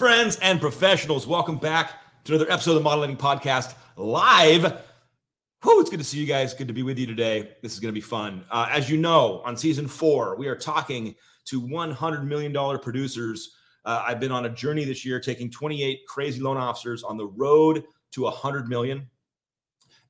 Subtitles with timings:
[0.00, 1.26] friends and professionals.
[1.26, 1.92] Welcome back
[2.24, 4.62] to another episode of the Model Lending Podcast live.
[5.62, 6.54] Whew, it's good to see you guys.
[6.54, 7.50] Good to be with you today.
[7.60, 8.42] This is going to be fun.
[8.50, 13.56] Uh, as you know, on season four, we are talking to $100 million producers.
[13.84, 17.26] Uh, I've been on a journey this year, taking 28 crazy loan officers on the
[17.26, 19.06] road to 100 million.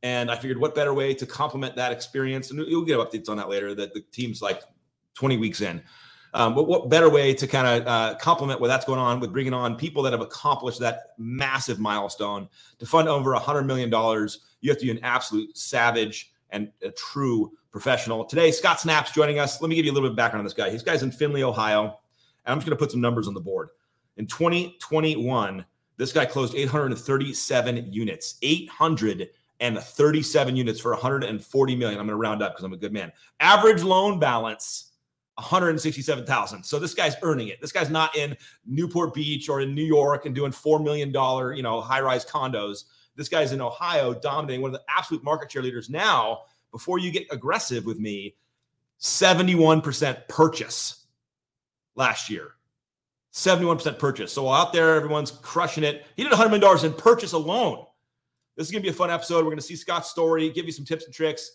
[0.04, 2.52] And I figured, what better way to complement that experience?
[2.52, 3.74] And you'll get updates on that later.
[3.74, 4.62] That the team's like
[5.14, 5.82] 20 weeks in.
[6.32, 9.32] Um, but what better way to kind of uh, complement what that's going on with
[9.32, 13.90] bringing on people that have accomplished that massive milestone to fund over $100 million?
[14.60, 18.24] You have to be an absolute savage and a true professional.
[18.24, 19.60] Today, Scott Snap's joining us.
[19.60, 20.70] Let me give you a little bit of background on this guy.
[20.70, 21.98] This guy's in Findlay, Ohio.
[22.44, 23.70] And I'm just going to put some numbers on the board.
[24.16, 25.64] In 2021,
[25.96, 32.00] this guy closed 837 units, 837 units for 140 million.
[32.00, 33.12] I'm going to round up because I'm a good man.
[33.40, 34.89] Average loan balance
[35.40, 36.62] 167,000.
[36.62, 37.60] So this guy's earning it.
[37.60, 38.36] This guy's not in
[38.66, 41.08] Newport Beach or in New York and doing $4 million,
[41.56, 42.84] you know, high-rise condos.
[43.16, 46.42] This guy's in Ohio dominating one of the absolute market share leaders now.
[46.70, 48.36] Before you get aggressive with me,
[49.00, 51.06] 71% purchase
[51.96, 52.52] last year.
[53.32, 54.32] 71% purchase.
[54.32, 56.04] So out there, everyone's crushing it.
[56.16, 57.86] He did $100 million in purchase alone.
[58.56, 59.38] This is going to be a fun episode.
[59.38, 61.50] We're going to see Scott's story, give you some tips and tricks.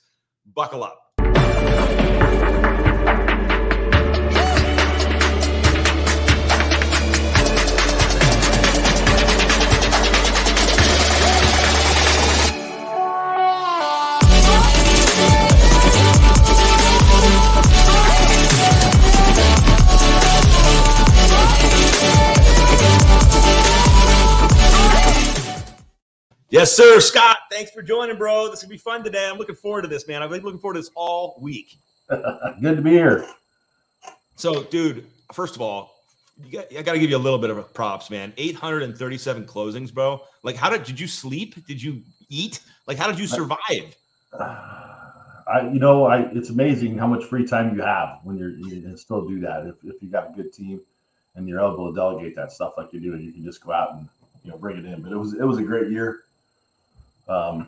[0.53, 2.64] Buckle up.
[26.55, 27.01] Yes, sir.
[27.01, 28.49] Scott, thanks for joining, bro.
[28.49, 29.27] This will be fun today.
[29.29, 30.23] I'm looking forward to this, man.
[30.23, 31.77] I've been looking forward to this all week.
[32.09, 33.27] Good to be here.
[34.37, 35.91] So, dude, first of all,
[36.49, 38.31] got, I got to give you a little bit of props, man.
[38.37, 40.21] 837 closings, bro.
[40.43, 41.67] Like, how did did you sleep?
[41.67, 42.61] Did you eat?
[42.87, 43.93] Like, how did you survive?
[44.31, 44.45] Uh,
[45.53, 48.81] I, you know, I it's amazing how much free time you have when you're you
[48.81, 49.67] can still do that.
[49.67, 50.79] If, if you got a good team
[51.35, 53.73] and you're able to delegate that stuff like you do, and you can just go
[53.73, 54.07] out and
[54.45, 55.01] you know bring it in.
[55.01, 56.21] But it was it was a great year.
[57.28, 57.68] Um,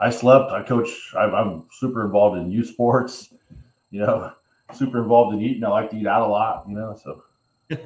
[0.00, 0.50] I slept.
[0.50, 0.88] I coach.
[1.16, 3.34] I'm, I'm super involved in youth sports.
[3.90, 4.32] You know,
[4.74, 5.64] super involved in eating.
[5.64, 6.66] I like to eat out a lot.
[6.68, 7.22] You know, so.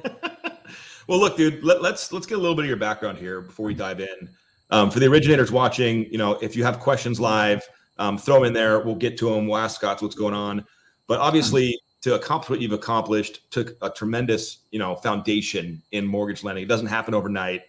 [1.07, 1.63] well, look, dude.
[1.63, 4.01] Let, us let's, let's get a little bit of your background here before we dive
[4.01, 4.29] in.
[4.69, 7.65] Um, for the originators watching, you know, if you have questions live,
[7.99, 8.81] um, throw them in there.
[8.81, 9.47] We'll get to them.
[9.47, 10.65] We'll ask Scott what's going on.
[11.07, 16.43] But obviously, to accomplish what you've accomplished took a tremendous, you know, foundation in mortgage
[16.43, 16.65] lending.
[16.65, 17.61] It doesn't happen overnight.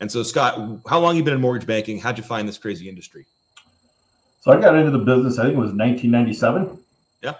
[0.00, 1.98] And so, Scott, how long you been in mortgage banking?
[1.98, 3.26] How'd you find this crazy industry?
[4.40, 5.38] So I got into the business.
[5.38, 6.78] I think it was 1997.
[7.22, 7.34] Yeah.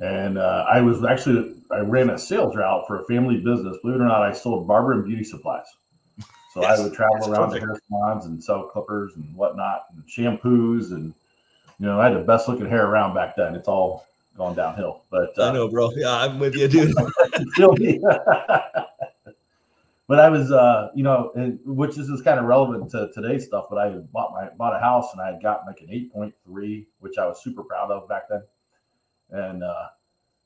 [0.00, 3.78] And uh, I was actually I ran a sales route for a family business.
[3.82, 5.66] Believe it or not, I sold barber and beauty supplies.
[6.52, 7.66] So yes, I would travel around perfect.
[7.66, 11.12] the hair salons and sell clippers and whatnot, and shampoos, and
[11.80, 13.56] you know I had the best looking hair around back then.
[13.56, 14.06] It's all
[14.38, 15.02] gone downhill.
[15.10, 15.90] But uh, I know, bro.
[15.96, 16.94] Yeah, I'm with you, dude.
[20.14, 23.46] but I was, uh, you know, and, which is, is kind of relevant to today's
[23.46, 23.64] stuff.
[23.68, 26.32] But I bought my bought a house and I had gotten like an eight point
[26.44, 28.42] three, which I was super proud of back then,
[29.30, 29.88] and uh,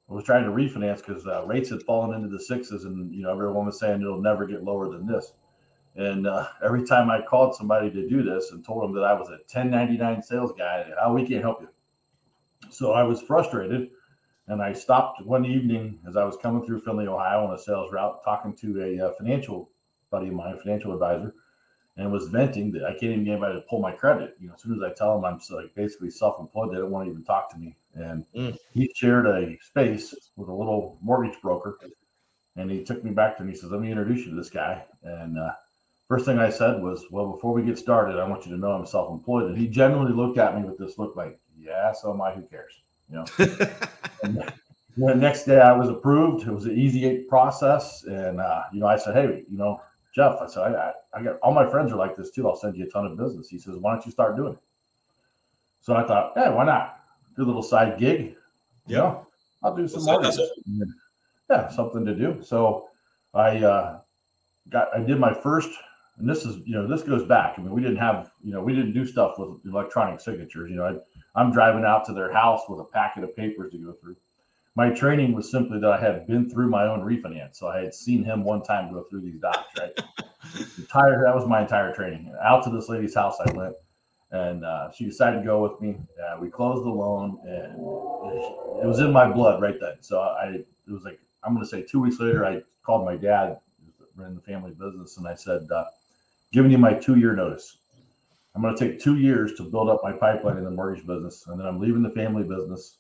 [0.08, 3.22] I was trying to refinance because uh, rates had fallen into the sixes, and you
[3.22, 5.32] know everyone was saying it'll never get lower than this.
[5.96, 9.12] And uh, every time I called somebody to do this and told them that I
[9.12, 11.68] was a 1099 sales guy, oh, we can't help you.
[12.70, 13.90] So I was frustrated
[14.48, 17.92] and I stopped one evening as I was coming through Findlay, Ohio on a sales
[17.92, 19.70] route, talking to a, uh, financial
[20.10, 21.34] buddy of mine, financial advisor,
[21.98, 24.36] and was venting that I can't even get anybody to pull my credit.
[24.40, 27.06] You know, as soon as I tell them I'm like basically self-employed, they don't want
[27.06, 27.76] to even talk to me.
[27.94, 28.56] And mm.
[28.72, 31.78] he shared a space with a little mortgage broker,
[32.56, 33.52] and he took me back to me.
[33.52, 35.52] He says, "Let me introduce you to this guy." And uh,
[36.06, 38.72] first thing I said was, "Well, before we get started, I want you to know
[38.72, 42.22] I'm self-employed." And he genuinely looked at me with this look like, "Yeah, so am
[42.22, 42.32] I.
[42.32, 42.80] Who cares?"
[43.10, 43.24] You know.
[44.96, 46.46] the next day I was approved.
[46.46, 49.80] It was an easy process, and uh, you know I said, hey, you know,
[50.14, 52.48] Jeff, I said I, I got all my friends are like this too.
[52.48, 53.48] I'll send you a ton of business.
[53.48, 54.58] He says, why don't you start doing it?
[55.80, 57.00] So I thought, hey, why not
[57.36, 58.34] do a little side gig?
[58.86, 59.26] Yeah, you know,
[59.62, 60.22] I'll do some more.
[61.50, 62.42] Yeah, something to do.
[62.42, 62.88] So
[63.32, 64.00] I uh,
[64.68, 65.70] got I did my first,
[66.18, 67.58] and this is you know this goes back.
[67.58, 70.70] I mean, we didn't have you know we didn't do stuff with electronic signatures.
[70.70, 70.96] You know, I
[71.34, 74.16] I'm driving out to their house with a packet of papers to go through.
[74.74, 77.56] My training was simply that I had been through my own refinance.
[77.56, 79.98] So I had seen him one time go through these docs, right?
[80.78, 82.32] entire, that was my entire training.
[82.42, 83.74] Out to this lady's house I went,
[84.30, 85.96] and uh, she decided to go with me.
[86.22, 87.72] Uh, we closed the loan, and
[88.82, 89.96] it was in my blood right then.
[90.00, 93.16] So I, it was like, I'm going to say two weeks later, I called my
[93.16, 93.58] dad,
[94.16, 95.84] ran the family business, and I said, uh,
[96.52, 97.78] "Giving you my two-year notice.
[98.54, 101.46] I'm going to take two years to build up my pipeline in the mortgage business,
[101.46, 102.96] and then I'm leaving the family business,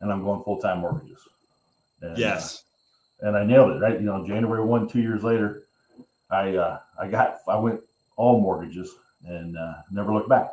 [0.00, 1.20] and I'm going full-time mortgages."
[2.00, 2.62] And, yes.
[3.22, 3.80] Uh, and I nailed it.
[3.80, 5.64] Right, you know, January one, two years later,
[6.30, 7.80] I uh, I got I went
[8.16, 8.94] all mortgages
[9.26, 10.50] and uh, never looked back.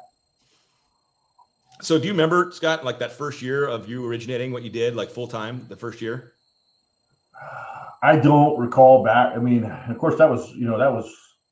[1.81, 4.95] So do you remember Scott, like that first year of you originating what you did,
[4.95, 6.33] like full time, the first year?
[8.03, 9.35] I don't recall back.
[9.35, 11.11] I mean, of course, that was you know that was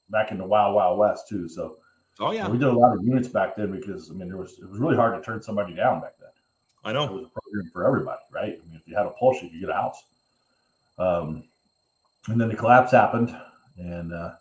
[0.10, 1.48] back in the wild wild west too.
[1.48, 1.78] So,
[2.20, 4.60] oh yeah, we did a lot of units back then because I mean there was
[4.60, 6.30] it was really hard to turn somebody down back then.
[6.84, 8.60] I know it was a program for everybody, right?
[8.62, 10.04] I mean, if you had a pulse, you could get a house.
[10.98, 11.44] Um,
[12.28, 13.36] and then the collapse happened,
[13.78, 14.34] and uh,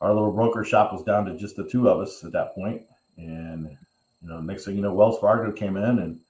[0.00, 2.82] our little broker shop was down to just the two of us at that point.
[3.16, 3.76] and
[4.22, 6.20] you know, next thing you know, Wells Fargo came in and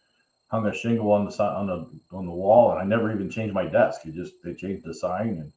[0.49, 3.55] hung a shingle on the on the on the wall, and I never even changed
[3.55, 4.03] my desk.
[4.05, 5.53] You just they changed the sign and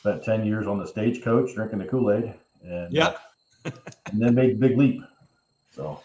[0.00, 2.32] spent ten years on the stagecoach drinking the Kool Aid,
[2.64, 3.18] and yeah, uh,
[4.12, 5.02] and then made the big leap.
[5.72, 6.00] So,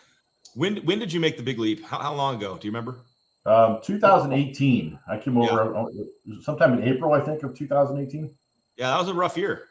[0.56, 1.84] when when did you make the big leap?
[1.84, 2.58] How, how long ago?
[2.58, 3.00] Do you remember?
[3.46, 5.00] Um, 2018.
[5.08, 6.36] I came over yeah.
[6.36, 8.36] Uh, sometime in April, I think, of 2018.
[8.78, 9.68] Yeah, that was a rough year.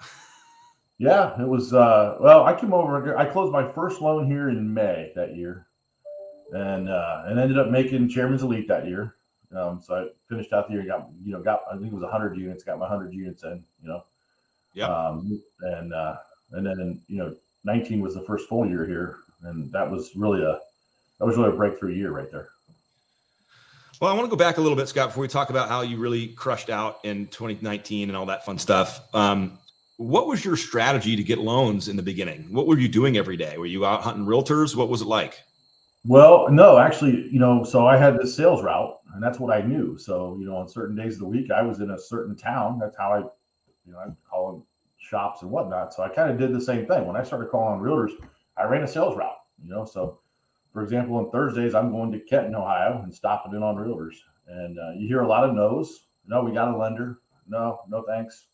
[0.96, 1.74] Yeah, it was.
[1.74, 3.18] Uh, well, I came over.
[3.18, 5.66] I closed my first loan here in May that year,
[6.52, 9.16] and uh, and ended up making Chairman's Elite that year.
[9.56, 10.86] Um, so I finished out the year.
[10.86, 12.62] Got you know got I think it was 100 units.
[12.62, 13.64] Got my 100 units in.
[13.82, 14.04] You know.
[14.72, 14.86] Yeah.
[14.86, 16.16] Um, and uh,
[16.54, 17.34] and then you know
[17.64, 20.60] 19 was the first full year here, and that was really a
[21.18, 22.48] that was really a breakthrough year right there.
[24.00, 25.82] Well, I want to go back a little bit, Scott, before we talk about how
[25.82, 29.00] you really crushed out in 2019 and all that fun stuff.
[29.14, 29.58] Um,
[29.96, 32.52] what was your strategy to get loans in the beginning?
[32.52, 33.56] What were you doing every day?
[33.56, 34.74] Were you out hunting realtors?
[34.74, 35.40] What was it like?
[36.06, 39.62] Well, no, actually, you know, so I had this sales route and that's what I
[39.62, 39.96] knew.
[39.96, 42.78] So, you know, on certain days of the week, I was in a certain town.
[42.80, 43.18] That's how I,
[43.86, 44.62] you know, I'd call them
[45.04, 45.94] shops and whatnot.
[45.94, 47.06] So I kind of did the same thing.
[47.06, 48.12] When I started calling on realtors,
[48.56, 49.84] I ran a sales route, you know.
[49.84, 50.20] So,
[50.72, 54.14] for example, on Thursdays, I'm going to Kenton, Ohio and stopping in on realtors.
[54.48, 56.06] And uh, you hear a lot of no's.
[56.26, 57.18] No, we got a lender.
[57.46, 58.46] No, no thanks.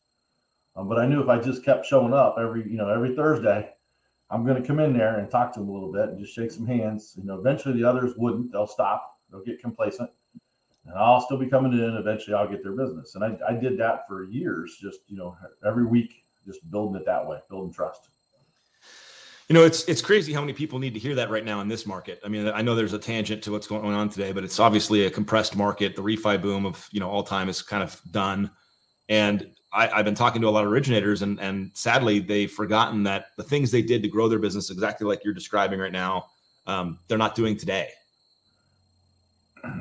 [0.77, 3.71] Um, but I knew if I just kept showing up every, you know, every Thursday,
[4.31, 6.35] I'm going to come in there and talk to them a little bit and just
[6.35, 7.15] shake some hands.
[7.17, 8.53] You know, eventually the others wouldn't.
[8.53, 9.19] They'll stop.
[9.31, 10.11] They'll get complacent,
[10.87, 11.97] and I'll still be coming in.
[11.97, 13.15] Eventually, I'll get their business.
[13.15, 14.77] And I, I did that for years.
[14.81, 18.09] Just you know, every week, just building it that way, building trust.
[19.49, 21.67] You know, it's it's crazy how many people need to hear that right now in
[21.67, 22.21] this market.
[22.25, 25.07] I mean, I know there's a tangent to what's going on today, but it's obviously
[25.07, 25.97] a compressed market.
[25.97, 28.51] The refi boom of you know all time is kind of done,
[29.09, 33.03] and I, have been talking to a lot of originators, and and sadly, they've forgotten
[33.05, 36.27] that the things they did to grow their business, exactly like you're describing right now,
[36.67, 37.91] um, they're not doing today.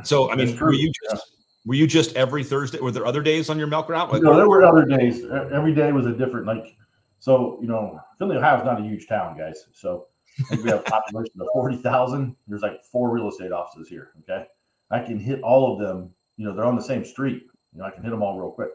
[0.03, 1.38] So, I mean, were you just.
[1.69, 2.79] Were you just every Thursday?
[2.79, 4.11] Were there other days on your milk route?
[4.11, 5.23] Like, no, there were other days.
[5.53, 6.47] Every day was a different.
[6.47, 6.75] Like,
[7.19, 9.67] so you know, Findlay, Ohio is not a huge town, guys.
[9.73, 10.07] So
[10.49, 12.35] we have a population of forty thousand.
[12.47, 14.13] There's like four real estate offices here.
[14.23, 14.47] Okay,
[14.89, 16.11] I can hit all of them.
[16.37, 17.43] You know, they're on the same street.
[17.73, 18.71] You know, I can hit them all real quick.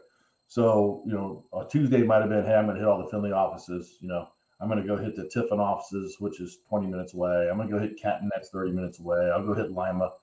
[0.47, 3.33] So, you know, a Tuesday might have been, hey, I'm to hit all the Findlay
[3.33, 3.97] offices.
[3.99, 4.29] You know,
[4.61, 7.49] I'm going to go hit the Tiffin offices, which is 20 minutes away.
[7.49, 9.31] I'm going to go hit Kenton, that's 30 minutes away.
[9.33, 10.13] I'll go hit Lima.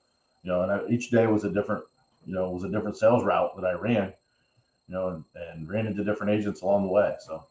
[0.43, 1.83] You know, and I, each day was a different,
[2.25, 4.13] you know, it was a different sales route that I ran,
[4.87, 7.15] you know, and, and ran into different agents along the way.
[7.19, 7.43] So,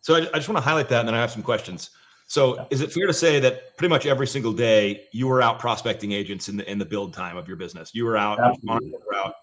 [0.00, 1.90] so I, I just want to highlight that, and then I have some questions.
[2.26, 5.58] So, is it fair to say that pretty much every single day you were out
[5.58, 7.94] prospecting agents in the in the build time of your business?
[7.94, 8.94] You were out Absolutely.
[9.10, 9.34] route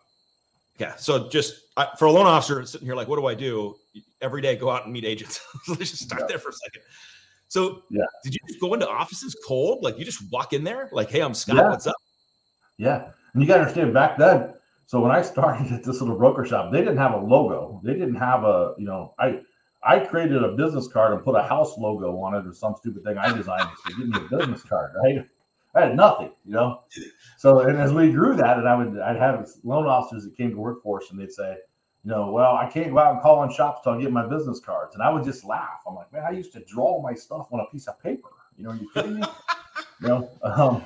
[0.80, 0.96] yeah.
[0.96, 3.76] So just uh, for a loan officer sitting here, like, what do I do?
[4.22, 5.42] Every day, go out and meet agents.
[5.68, 6.28] Let's just start yeah.
[6.28, 6.82] there for a second.
[7.50, 8.06] So, yeah.
[8.24, 9.84] did you just go into offices cold?
[9.84, 11.58] Like, you just walk in there, like, hey, I'm Scott.
[11.58, 11.70] Yeah.
[11.70, 11.96] What's up?
[12.78, 13.12] Yeah.
[13.34, 14.54] And you got to understand back then.
[14.86, 17.80] So when I started at this little broker shop, they didn't have a logo.
[17.84, 19.42] They didn't have a, you know, I
[19.84, 23.04] I created a business card and put a house logo on it or some stupid
[23.04, 23.70] thing I designed.
[23.86, 25.26] So give me a business card, right?
[25.76, 26.82] I had nothing, you know.
[27.38, 30.52] So, and as we grew that, and I would, I'd have loan officers that came
[30.52, 31.56] to work for us, and they'd say,
[32.04, 34.28] you know, well, I can't go out and call on shops till I get my
[34.28, 35.82] business cards, and I would just laugh.
[35.88, 38.30] I'm like, man, I used to draw my stuff on a piece of paper.
[38.58, 39.24] You know, are you kidding me?
[40.02, 40.86] you know, um,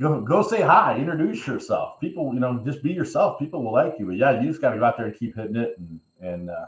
[0.00, 2.00] go go say hi, introduce yourself.
[2.00, 3.38] People, you know, just be yourself.
[3.38, 4.06] People will like you.
[4.06, 5.78] But yeah, you just got to go out there and keep hitting it.
[5.78, 6.66] And and uh,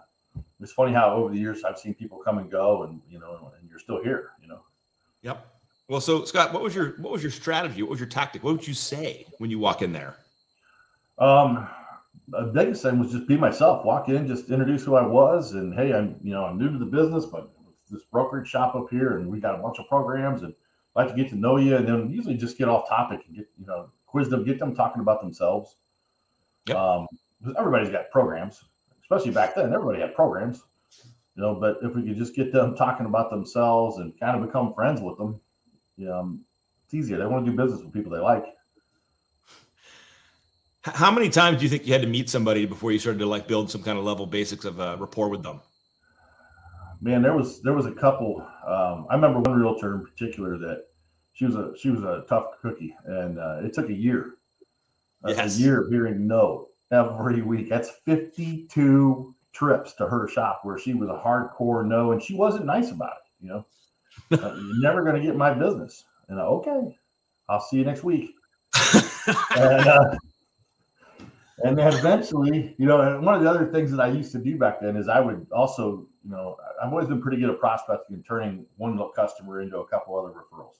[0.61, 3.53] it's funny how over the years I've seen people come and go, and you know,
[3.59, 4.33] and you're still here.
[4.41, 4.61] You know.
[5.23, 5.47] Yep.
[5.89, 7.83] Well, so Scott, what was your what was your strategy?
[7.83, 8.45] What was your tactic?
[8.45, 10.17] What would you say when you walk in there?
[11.19, 11.69] Um,
[12.29, 13.85] the biggest thing was just be myself.
[13.85, 16.79] Walk in, just introduce who I was, and hey, I'm you know I'm new to
[16.79, 17.51] the business, but
[17.91, 20.55] this brokerage shop up here, and we got a bunch of programs, and
[20.95, 23.49] like to get to know you, and then usually just get off topic and get
[23.59, 25.77] you know quiz them, get them talking about themselves.
[26.67, 26.77] Yep.
[26.77, 27.07] Um,
[27.59, 28.63] everybody's got programs,
[29.01, 29.73] especially back then.
[29.73, 30.63] Everybody had programs.
[31.35, 31.55] you know.
[31.55, 35.01] But if we could just get them talking about themselves and kind of become friends
[35.01, 35.41] with them,
[35.97, 36.39] you know,
[36.85, 37.19] it's easier.
[37.19, 38.45] They want to do business with people they like.
[40.85, 43.27] How many times do you think you had to meet somebody before you started to
[43.27, 45.61] like build some kind of level basics of uh, rapport with them?
[47.03, 48.47] Man, there was there was a couple.
[48.67, 50.85] Um, I remember one realtor in particular that
[51.33, 54.37] she was a she was a tough cookie, and uh, it took a year,
[55.27, 55.59] yes.
[55.59, 57.69] a year of hearing no every week.
[57.69, 62.35] That's fifty two trips to her shop where she was a hardcore no, and she
[62.35, 63.45] wasn't nice about it.
[63.45, 63.67] You know,
[64.39, 66.05] uh, you're never going to get my business.
[66.29, 66.97] And uh, okay,
[67.49, 68.31] I'll see you next week.
[69.57, 70.17] and, uh,
[71.65, 74.57] and then eventually, you know, one of the other things that I used to do
[74.57, 78.15] back then is I would also, you know, I've always been pretty good at prospecting
[78.15, 80.77] and turning one customer into a couple other referrals.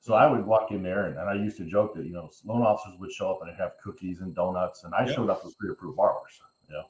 [0.00, 2.28] So I would walk in there and, and I used to joke that, you know,
[2.44, 4.82] loan officers would show up and have cookies and donuts.
[4.84, 5.14] And I yeah.
[5.14, 6.84] showed up with pre approved borrowers, you know,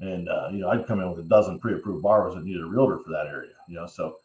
[0.00, 2.62] and, uh, you know, I'd come in with a dozen pre approved borrowers that needed
[2.62, 3.86] a realtor for that area, you know.
[3.86, 4.18] So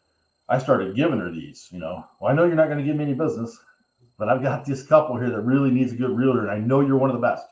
[0.48, 2.96] I started giving her these, you know, well, I know you're not going to give
[2.96, 3.58] me any business,
[4.18, 6.42] but I've got this couple here that really needs a good realtor.
[6.42, 7.46] And I know you're one of the best.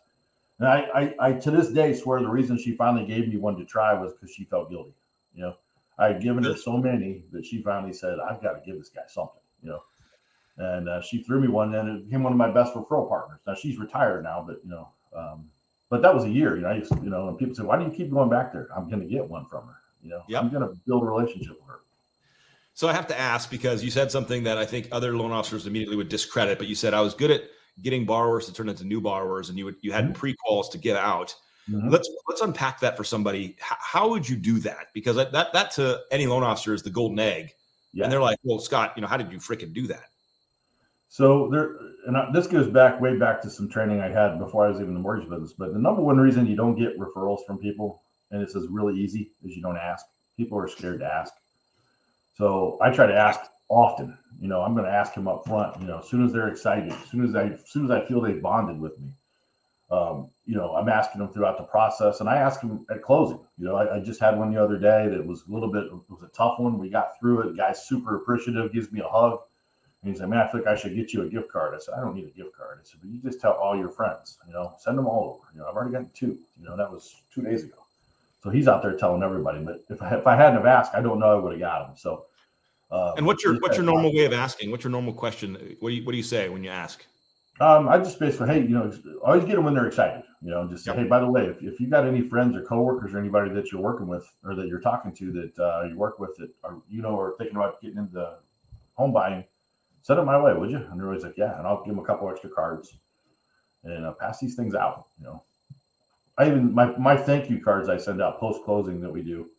[0.58, 3.56] And I, I, I, to this day swear the reason she finally gave me one
[3.56, 4.92] to try was because she felt guilty.
[5.34, 5.56] You know,
[5.98, 8.90] I had given her so many that she finally said, "I've got to give this
[8.90, 9.82] guy something." You know,
[10.56, 13.40] and uh, she threw me one, and it became one of my best referral partners.
[13.46, 15.50] Now she's retired now, but you know, um,
[15.88, 16.56] but that was a year.
[16.56, 18.52] You know, I used you know, and people say, "Why do you keep going back
[18.52, 19.76] there?" I'm going to get one from her.
[20.02, 20.42] You know, yep.
[20.42, 21.80] I'm going to build a relationship with her.
[22.74, 25.66] So I have to ask because you said something that I think other loan officers
[25.66, 27.42] immediately would discredit, but you said I was good at
[27.82, 30.12] getting borrowers to turn into new borrowers, and you would, you had mm-hmm.
[30.14, 31.34] pre-calls to get out.
[31.70, 31.88] Mm-hmm.
[31.88, 33.56] Let's let's unpack that for somebody.
[33.60, 34.88] How, how, would you do that?
[34.92, 37.54] Because that that to any loan officer is the golden egg,
[37.92, 38.04] yeah.
[38.04, 40.06] and they're like, "Well, Scott, you know, how did you freaking do that?"
[41.08, 44.66] So there, and I, this goes back way back to some training I had before
[44.66, 45.52] I was even in the mortgage business.
[45.52, 48.98] But the number one reason you don't get referrals from people, and it's as really
[48.98, 50.06] easy, is you don't ask.
[50.36, 51.32] People are scared to ask.
[52.34, 54.16] So I try to ask often.
[54.40, 55.80] You know, I'm going to ask them up front.
[55.80, 58.04] You know, as soon as they're excited, as soon as I, as soon as I
[58.06, 59.12] feel they've bonded with me,
[59.90, 63.40] um, you know, I'm asking them throughout the process, and I ask them at closing.
[63.58, 65.84] You know, I, I, just had one the other day that was a little bit,
[65.84, 66.78] it was a tough one.
[66.78, 67.50] We got through it.
[67.52, 69.40] The guy's super appreciative, gives me a hug.
[70.02, 71.74] And he's like, man, I feel like I should get you a gift card.
[71.74, 72.78] I said, I don't need a gift card.
[72.80, 75.52] I said, but you just tell all your friends, you know, send them all over.
[75.52, 76.38] You know, I've already gotten two.
[76.58, 77.74] You know, that was two days ago.
[78.42, 79.58] So he's out there telling everybody.
[79.58, 81.88] But if I, if I hadn't have asked, I don't know I would have got
[81.88, 81.96] them.
[81.96, 82.26] So
[82.92, 84.70] um, and what's your what's your normal way of asking?
[84.70, 85.76] What's your normal question?
[85.78, 87.06] What do you what do you say when you ask?
[87.60, 88.90] Um, I just basically, hey, you know,
[89.22, 90.24] always get them when they're excited.
[90.42, 91.00] You know, just say, yep.
[91.00, 93.70] hey, by the way, if, if you got any friends or coworkers or anybody that
[93.70, 96.78] you're working with or that you're talking to that uh, you work with that are
[96.88, 98.36] you know are thinking about getting into
[98.94, 99.44] home buying,
[100.00, 100.78] send them my way, would you?
[100.78, 102.96] And they're always like, yeah, and I'll give them a couple extra cards
[103.84, 105.08] and uh, pass these things out.
[105.18, 105.42] You know,
[106.38, 109.50] I even my my thank you cards I send out post closing that we do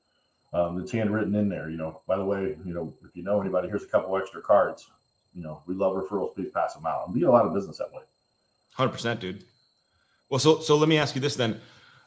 [0.53, 1.69] um, it's handwritten in there.
[1.69, 4.41] You know, by the way, you know, if you know anybody, here's a couple extra
[4.41, 4.87] cards.
[5.33, 6.35] You know, we love referrals.
[6.35, 7.05] Please pass them out.
[7.05, 8.01] And we get a lot of business that way.
[8.73, 9.45] Hundred percent, dude.
[10.29, 11.59] Well, so so let me ask you this then.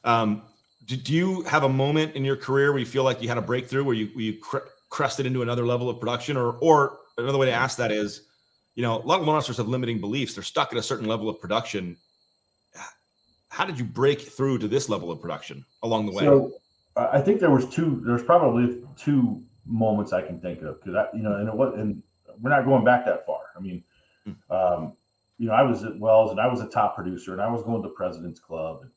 [0.03, 0.43] Um,
[0.87, 3.39] do, do, you have a moment in your career where you feel like you had
[3.39, 6.99] a breakthrough, where you where you cre- crested into another level of production, or or
[7.17, 8.23] another way to ask that is,
[8.75, 10.35] you know, a lot of monsters have limiting beliefs.
[10.35, 11.97] They're stuck at a certain level of production.
[13.49, 16.25] How did you break through to this level of production along the way?
[16.25, 16.53] So,
[16.97, 18.03] I think there was two.
[18.05, 21.79] There's probably two moments I can think of because I, you know, and it was,
[21.79, 22.03] and
[22.41, 23.41] we're not going back that far.
[23.57, 23.83] I mean,
[24.25, 24.33] hmm.
[24.51, 24.93] um,
[25.39, 27.63] you know, I was at Wells and I was a top producer and I was
[27.63, 28.83] going to President's Club.
[28.83, 28.91] And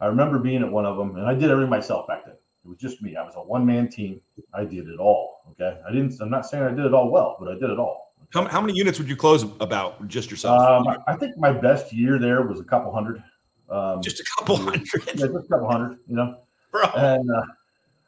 [0.00, 2.34] I remember being at one of them and I did everything myself back then.
[2.34, 3.16] It was just me.
[3.16, 4.20] I was a one man team.
[4.52, 5.40] I did it all.
[5.52, 5.80] Okay.
[5.88, 8.14] I didn't, I'm not saying I did it all well, but I did it all.
[8.30, 10.60] How, how many units would you close about just yourself?
[10.60, 13.22] Um, I think my best year there was a couple hundred.
[13.70, 14.86] Um, just a couple hundred.
[15.06, 16.36] Yeah, just a couple hundred, you know
[16.70, 16.82] bro.
[16.96, 17.42] And uh,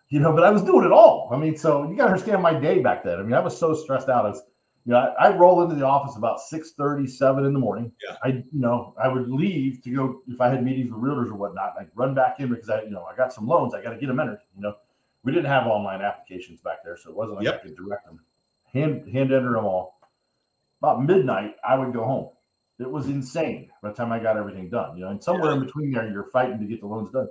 [0.08, 1.28] you know, but I was doing it all.
[1.32, 3.18] I mean, so you got to understand my day back then.
[3.18, 4.26] I mean, I was so stressed out.
[4.26, 4.42] As
[4.86, 7.92] you know, I, I roll into the office about 6 37 in the morning.
[8.06, 8.16] Yeah.
[8.22, 11.34] I, you know, I would leave to go if I had meetings with realtors or
[11.34, 11.74] whatnot.
[11.78, 13.74] I'd run back in because I, you know, I got some loans.
[13.74, 14.40] I got to get them entered.
[14.56, 14.74] You know,
[15.22, 17.60] we didn't have online applications back there, so it wasn't like yep.
[17.62, 18.20] I could direct them.
[18.72, 19.98] Hand hand enter them all.
[20.80, 22.30] About midnight, I would go home.
[22.78, 24.96] It was insane by the time I got everything done.
[24.96, 25.58] You know, and somewhere yeah.
[25.58, 27.28] in between there, you're fighting to get the loans done.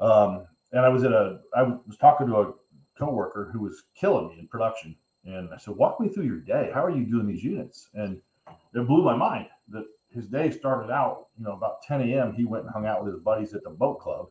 [0.00, 2.52] Um, and I was at a I was talking to a
[2.98, 6.70] coworker who was killing me in production, and I said, "Walk me through your day.
[6.72, 8.20] How are you doing these units?" And
[8.74, 12.32] it blew my mind that his day started out, you know, about 10 a.m.
[12.32, 14.28] He went and hung out with his buddies at the boat club,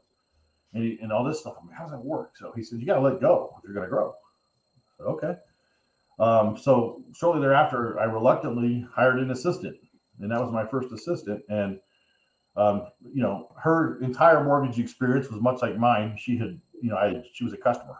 [0.73, 1.55] and, he, and all this stuff.
[1.61, 2.37] I mean, how does that work?
[2.37, 4.13] So he said, "You got to let go if you're going to grow."
[4.97, 5.35] Said, okay.
[6.19, 9.77] Um, so shortly thereafter, I reluctantly hired an assistant,
[10.19, 11.79] and that was my first assistant, and
[12.55, 16.15] um, you know, her entire mortgage experience was much like mine.
[16.19, 17.97] She had, you know, I she was a customer.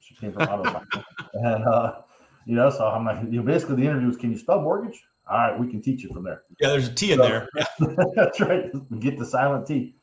[0.00, 0.82] She came from auto
[1.34, 2.00] and uh,
[2.50, 5.00] you know, so I'm like, you know, basically the interview was, can you spell mortgage?
[5.30, 6.42] All right, we can teach you from there.
[6.60, 7.48] Yeah, there's a T in so, there.
[8.16, 8.64] that's right.
[8.98, 9.94] Get the silent T.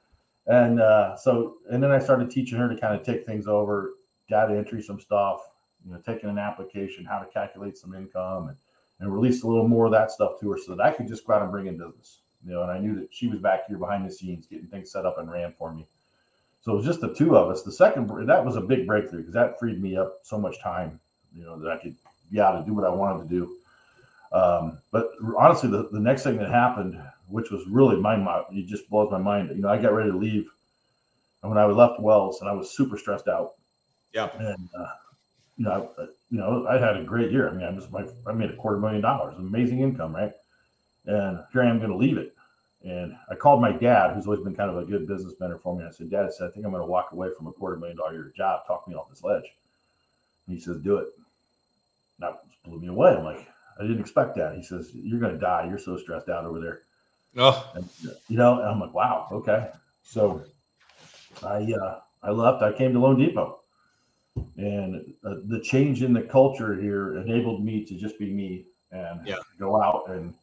[0.46, 3.96] And uh, so, and then I started teaching her to kind of take things over,
[4.30, 5.42] data entry, some stuff,
[5.86, 8.58] you know, taking an application, how to calculate some income, and,
[9.02, 11.28] and release a little more of that stuff to her so that I could just
[11.28, 12.20] go out and bring in business.
[12.46, 14.90] You know, and I knew that she was back here behind the scenes getting things
[14.90, 15.86] set up and ran for me.
[16.62, 17.64] So it was just the two of us.
[17.64, 21.02] The second that was a big breakthrough because that freed me up so much time,
[21.36, 21.96] you know, that I could
[22.34, 23.56] able to do what I wanted to do.
[24.32, 28.68] Um, but honestly, the, the next thing that happened, which was really my mind, it
[28.68, 29.50] just blows my mind.
[29.50, 30.50] You know, I got ready to leave,
[31.42, 33.54] and when I left Wells, and I was super stressed out.
[34.14, 34.30] Yeah.
[34.38, 34.88] And uh,
[35.58, 37.50] you know, I, you know, I had a great year.
[37.50, 40.34] I mean, I just my, I made a quarter million dollars, amazing income, right?
[41.06, 42.36] And here I am going to leave it.
[42.84, 45.76] And I called my dad, who's always been kind of a good business mentor for
[45.76, 45.84] me.
[45.84, 47.76] I said, Dad, I said, I think I'm going to walk away from a quarter
[47.76, 48.68] million dollar year job.
[48.68, 49.46] Talk me off this ledge.
[50.46, 51.08] And he says, Do it.
[52.20, 53.16] That blew me away.
[53.16, 53.48] I'm like,
[53.80, 54.56] I didn't expect that.
[54.56, 55.68] He says, You're going to die.
[55.70, 56.80] You're so stressed out over there.
[57.38, 57.88] Oh, and,
[58.28, 59.70] you know, and I'm like, Wow, okay.
[60.02, 60.44] So
[61.44, 62.64] I, uh, I left.
[62.64, 63.56] I came to Lone loanDepot,
[64.58, 69.20] and uh, the change in the culture here enabled me to just be me and
[69.28, 69.36] yeah.
[69.60, 70.34] go out and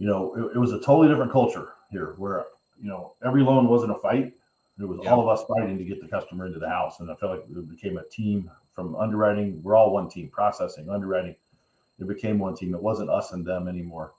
[0.00, 2.46] you know, it, it, was a totally different culture here where,
[2.80, 4.32] you know, every loan wasn't a fight.
[4.80, 5.10] It was yeah.
[5.10, 7.00] all of us fighting to get the customer into the house.
[7.00, 9.60] And I felt like it became a team from underwriting.
[9.62, 11.36] We're all one team, processing, underwriting.
[11.98, 12.74] It became one team.
[12.74, 14.12] It wasn't us and them anymore.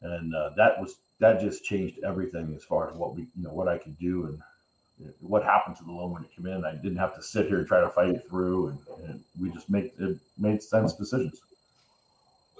[0.00, 3.52] And uh, that was, that just changed everything as far as what we, you know,
[3.52, 4.42] what I could do and
[5.20, 6.64] what happened to the loan when it came in.
[6.64, 8.68] I didn't have to sit here and try to fight it through.
[8.68, 11.40] And, and we just make it made sense decisions.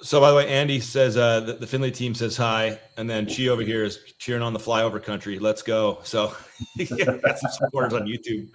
[0.03, 3.25] So, by the way, Andy says uh, the, the Findlay team says hi, and then
[3.25, 5.39] Chi over here is cheering on the flyover country.
[5.39, 6.01] Let's go!
[6.03, 6.35] So,
[6.79, 8.49] got some supporters on YouTube.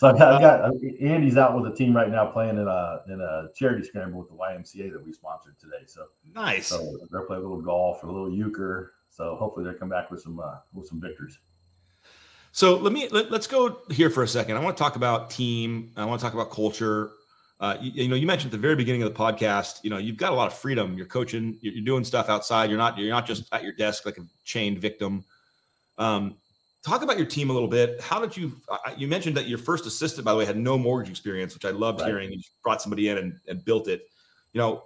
[0.00, 0.70] So I got, I got uh,
[1.02, 4.30] Andy's out with a team right now playing in a in a charity scramble with
[4.30, 5.84] the YMCA that we sponsored today.
[5.84, 6.68] So nice.
[6.68, 8.94] So they're playing a little golf, a little euchre.
[9.10, 11.38] So hopefully they'll come back with some uh, with some victories.
[12.50, 14.56] So let me let, us go here for a second.
[14.56, 15.92] I want to talk about team.
[15.98, 17.10] I want to talk about culture.
[17.60, 19.98] Uh, you, you, know, you mentioned at the very beginning of the podcast, you know,
[19.98, 20.96] you've got a lot of freedom.
[20.96, 22.70] You're coaching, you're, you're, doing stuff outside.
[22.70, 25.26] You're not, you're not just at your desk like a chained victim.
[25.98, 26.38] Um,
[26.82, 28.00] talk about your team a little bit.
[28.00, 28.60] How did you?
[28.96, 31.70] You mentioned that your first assistant, by the way, had no mortgage experience, which I
[31.70, 32.08] loved right.
[32.08, 32.32] hearing.
[32.32, 34.08] You brought somebody in and, and built it.
[34.52, 34.84] You know,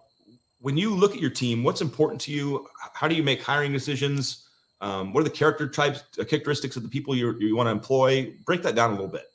[0.60, 2.66] when you look at your team, what's important to you?
[2.94, 4.48] How do you make hiring decisions?
[4.80, 7.70] Um, what are the character types, uh, characteristics of the people you you want to
[7.70, 8.34] employ?
[8.44, 9.26] Break that down a little bit.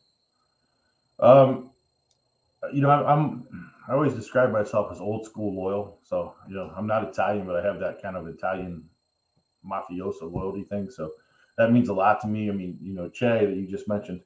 [1.19, 1.71] Um,
[2.73, 5.99] you know, I, I'm I always describe myself as old school loyal.
[6.03, 8.83] So, you know, I'm not Italian, but I have that kind of Italian
[9.65, 10.91] mafioso loyalty thing.
[10.91, 11.11] So
[11.59, 12.49] that means a lot to me.
[12.49, 14.21] I mean, you know, Che that you just mentioned,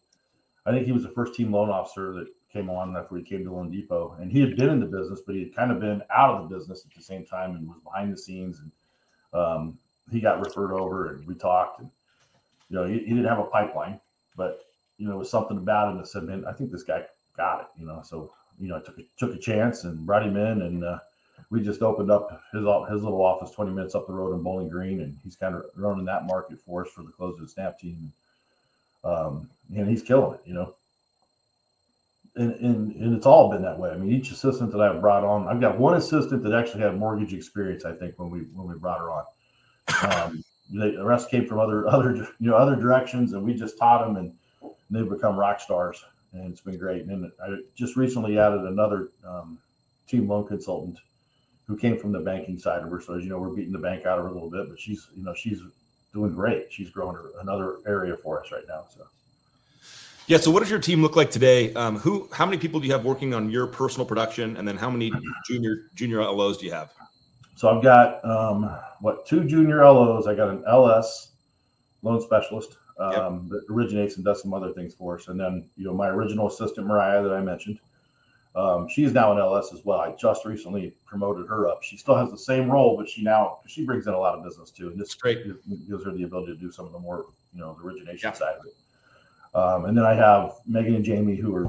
[0.66, 3.44] I think he was the first team loan officer that came on after he came
[3.44, 4.22] to loanDepot.
[4.22, 6.48] And he had been in the business, but he had kind of been out of
[6.48, 8.62] the business at the same time and was behind the scenes.
[8.62, 8.72] And
[9.42, 9.80] um,
[10.12, 11.80] he got referred over and we talked.
[11.80, 11.90] And,
[12.70, 14.00] you know, he, he didn't have a pipeline,
[14.38, 14.62] but,
[14.98, 17.04] you know, it was something about him that said, man, I think this guy
[17.36, 18.02] got it, you know.
[18.04, 21.00] So you know, I took a, took a chance and brought him in, and uh,
[21.50, 24.70] we just opened up his his little office 20 minutes up the road in Bowling
[24.70, 27.48] Green, and he's kind of running that market for us for the close of the
[27.48, 28.12] snap team.
[29.04, 30.76] Um, and he's killing it, you know.
[32.36, 33.92] And, and and it's all been that way.
[33.92, 36.98] I mean, each assistant that I've brought on, I've got one assistant that actually had
[36.98, 37.86] mortgage experience.
[37.86, 39.26] I think when we when we brought her on,
[40.12, 44.04] um, the rest came from other other you know other directions, and we just taught
[44.06, 44.34] them, and
[44.90, 46.04] they've become rock stars
[46.34, 47.06] and it's been great.
[47.06, 49.60] And I just recently added another um,
[50.08, 51.00] team loan consultant
[51.68, 53.00] who came from the banking side of her.
[53.02, 54.80] So as you know, we're beating the bank out of her a little bit, but
[54.80, 55.62] she's you know she's
[56.14, 56.72] doing great.
[56.72, 58.86] She's growing another area for us right now.
[58.96, 59.08] So.
[60.28, 60.38] Yeah.
[60.38, 61.74] So, what does your team look like today?
[61.74, 64.78] Um, who, how many people do you have working on your personal production, and then
[64.78, 65.12] how many
[65.48, 66.94] junior junior LOs do you have?
[67.56, 70.28] So, I've got um, what two junior LOs.
[70.28, 71.32] I got an LS
[72.04, 73.62] loan specialist um, yep.
[73.62, 75.28] that originates and does some other things for us.
[75.28, 77.80] And then, you know, my original assistant, Mariah, that I mentioned,
[78.56, 80.00] um, she's now in LS as well.
[80.00, 81.82] I just recently promoted her up.
[81.82, 84.44] She still has the same role, but she now she brings in a lot of
[84.44, 85.44] business too, and this great
[85.88, 88.36] gives her the ability to do some of the more, you know, the origination yep.
[88.36, 88.76] side of it.
[89.56, 91.68] Um, and then I have Megan and Jamie, who are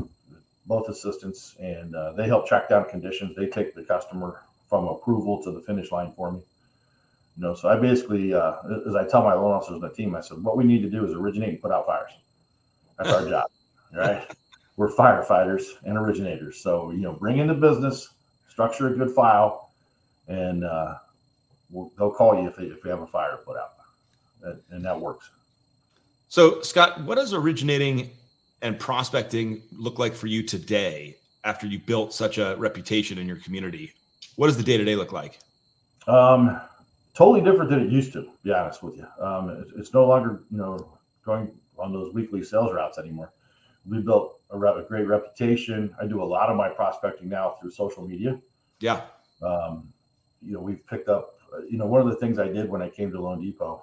[0.67, 3.35] both assistants, and uh, they help track down conditions.
[3.37, 6.41] They take the customer from approval to the finish line for me.
[7.37, 8.55] You know, so I basically, uh,
[8.87, 10.91] as I tell my loan officers on the team, I said, what we need to
[10.91, 12.13] do is originate and put out fires.
[12.97, 13.51] That's our job,
[13.93, 14.27] right?
[14.77, 16.61] We're firefighters and originators.
[16.61, 18.11] So, you know, bring in the business,
[18.49, 19.71] structure a good file,
[20.29, 20.97] and uh,
[21.71, 23.73] we'll, they'll call you if, they, if we have a fire put out.
[24.43, 25.31] And, and that works.
[26.29, 28.11] So, Scott, what does originating
[28.63, 31.17] and prospecting look like for you today?
[31.45, 33.93] after you built such a reputation in your community?
[34.37, 35.39] What does the day to day look like?
[36.07, 36.61] Um,
[37.15, 38.31] totally different than it used to.
[38.43, 42.43] Be honest with you, um, it, it's no longer you know going on those weekly
[42.43, 43.33] sales routes anymore.
[43.87, 45.95] We built a, a, great reputation.
[46.01, 48.41] I do a lot of my prospecting now through social media.
[48.81, 49.03] Yeah.
[49.43, 49.93] Um,
[50.43, 51.35] you know, we've picked up.
[51.69, 53.81] You know, one of the things I did when I came to loanDepot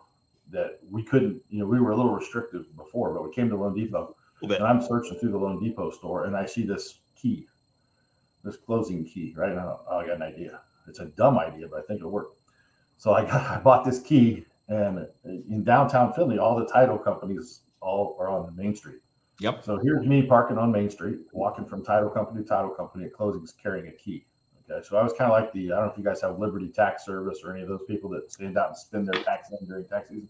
[0.51, 1.41] that we couldn't.
[1.49, 4.81] You know, we were a little restrictive before, but we came to loanDepot, and I'm
[4.81, 7.47] searching through the loanDepot store, and I see this key,
[8.43, 9.33] this closing key.
[9.37, 10.61] Right now, oh, I got an idea.
[10.87, 12.31] It's a dumb idea, but I think it'll work.
[12.97, 17.61] So I got, I bought this key, and in downtown Findlay, all the title companies
[17.81, 18.99] all are on the main street.
[19.39, 19.63] Yep.
[19.63, 23.13] So here's me parking on Main Street, walking from title company to title company at
[23.13, 24.25] closings, carrying a key.
[24.69, 26.39] Okay, so I was kind of like the I don't know if you guys have
[26.39, 29.49] Liberty Tax Service or any of those people that stand out and spend their tax
[29.51, 30.29] in during tax season.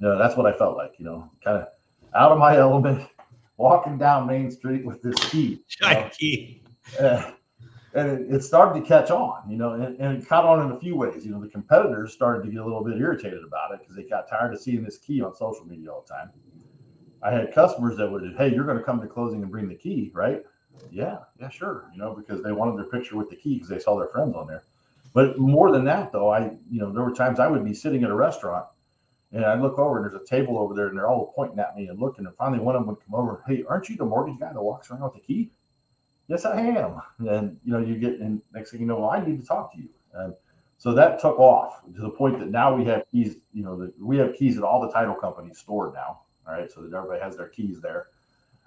[0.00, 0.94] No, that's what I felt like.
[0.98, 1.68] You know, kind of
[2.14, 3.08] out of my element,
[3.56, 5.62] walking down Main Street with this key.
[5.68, 6.62] Giant key.
[7.00, 7.32] Uh,
[7.94, 10.76] and it, it, started to catch on, you know, and, and, it caught on in
[10.76, 11.24] a few ways.
[11.24, 14.04] You know, the competitors started to get a little bit irritated about it because they
[14.04, 16.30] got tired of seeing this key on social media all the time.
[17.22, 19.74] I had customers that would, hey, you're going to come to closing and bring the
[19.74, 20.42] key, right?
[20.90, 21.86] Yeah, yeah, sure.
[21.92, 24.34] You know, because they wanted their picture with the key because they saw their friends
[24.34, 24.62] on there.
[25.14, 28.04] But more than that, though, I, you know, there were times I would be sitting
[28.04, 28.66] at a restaurant
[29.32, 31.74] and I'd look over and there's a table over there and they're all pointing at
[31.74, 32.26] me and looking.
[32.26, 34.62] And finally, one of them would come over, hey, aren't you the mortgage guy that
[34.62, 35.50] walks around with the key?
[36.28, 37.00] yes, I am.
[37.18, 39.72] And you know, you get and next thing you know, well, I need to talk
[39.72, 39.88] to you.
[40.14, 40.34] And
[40.78, 43.36] so that took off to the point that now we have keys.
[43.52, 46.20] You know, we have keys at all the title companies stored now.
[46.46, 48.08] All right, so that everybody has their keys there.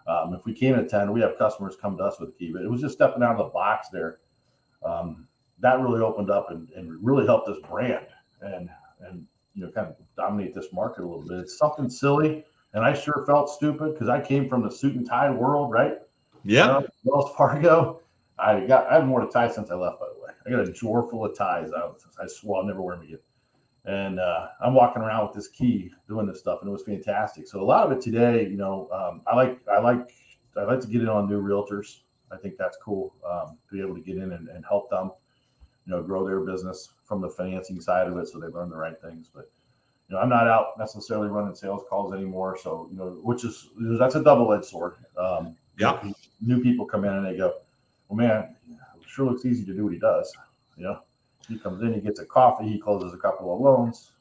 [0.07, 2.51] Um, if we can't attend, we have customers come to us with a key.
[2.51, 4.19] But it was just stepping out of the box there.
[4.83, 5.27] Um,
[5.59, 8.05] that really opened up and, and really helped this brand
[8.41, 8.69] and
[9.01, 11.39] and you know kind of dominate this market a little bit.
[11.39, 15.07] It's something silly, and I sure felt stupid because I came from the suit and
[15.07, 15.97] tie world, right?
[16.43, 16.69] Yeah.
[16.69, 18.01] Uh, Wells Fargo.
[18.37, 20.31] I got I haven't worn a tie since I left, by the way.
[20.45, 21.71] I got a drawer full of ties.
[21.73, 21.89] I,
[22.23, 23.19] I swore I'll never wear them again.
[23.85, 27.47] And uh, I'm walking around with this key doing this stuff, and it was fantastic.
[27.47, 30.09] So a lot of it today, you know, um, I like I like
[30.57, 31.99] I like to get in on new realtors.
[32.31, 35.11] I think that's cool um, to be able to get in and, and help them,
[35.85, 38.77] you know, grow their business from the financing side of it, so they learn the
[38.77, 39.29] right things.
[39.33, 39.49] But
[40.09, 42.57] you know, I'm not out necessarily running sales calls anymore.
[42.61, 43.67] So, you know, which is
[43.99, 44.95] that's a double edged sword.
[45.17, 46.01] Um, yeah.
[46.41, 47.53] New people come in and they go,
[48.07, 50.35] well, man, it sure looks easy to do what he does.
[50.77, 50.99] You know,
[51.49, 54.11] he comes in, he gets a coffee, he closes a couple of loans.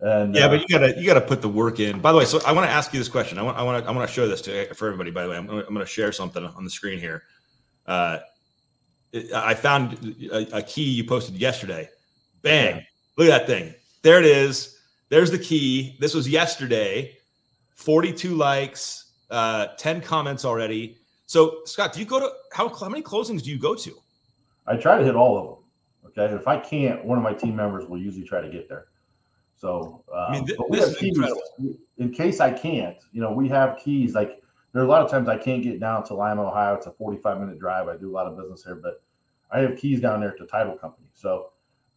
[0.00, 1.98] And yeah, uh, but you gotta you gotta put the work in.
[2.00, 3.36] By the way, so I want to ask you this question.
[3.36, 5.10] I want I want to I want to show this to for everybody.
[5.10, 7.24] By the way, I'm gonna, I'm going to share something on the screen here.
[7.84, 8.18] Uh,
[9.34, 11.88] I found a, a, key you posted yesterday.
[12.42, 12.76] Bang!
[12.76, 12.82] Yeah.
[13.16, 13.74] Look at that thing.
[14.02, 14.78] There it is.
[15.08, 15.96] There's the key.
[15.98, 17.16] This was yesterday.
[17.74, 20.98] 42 likes uh, 10 comments already.
[21.26, 23.94] So, Scott, do you go to how, how many closings do you go to?
[24.66, 25.64] I try to hit all of them.
[26.08, 26.34] Okay.
[26.34, 28.86] If I can't, one of my team members will usually try to get there.
[29.56, 31.18] So, uh, I mean, th- this keys,
[31.96, 34.14] in case I can't, you know, we have keys.
[34.14, 34.40] Like
[34.72, 36.74] there are a lot of times I can't get down to Lima, Ohio.
[36.74, 37.88] It's a 45 minute drive.
[37.88, 39.02] I do a lot of business here, but
[39.50, 41.08] I have keys down there to title company.
[41.14, 41.50] So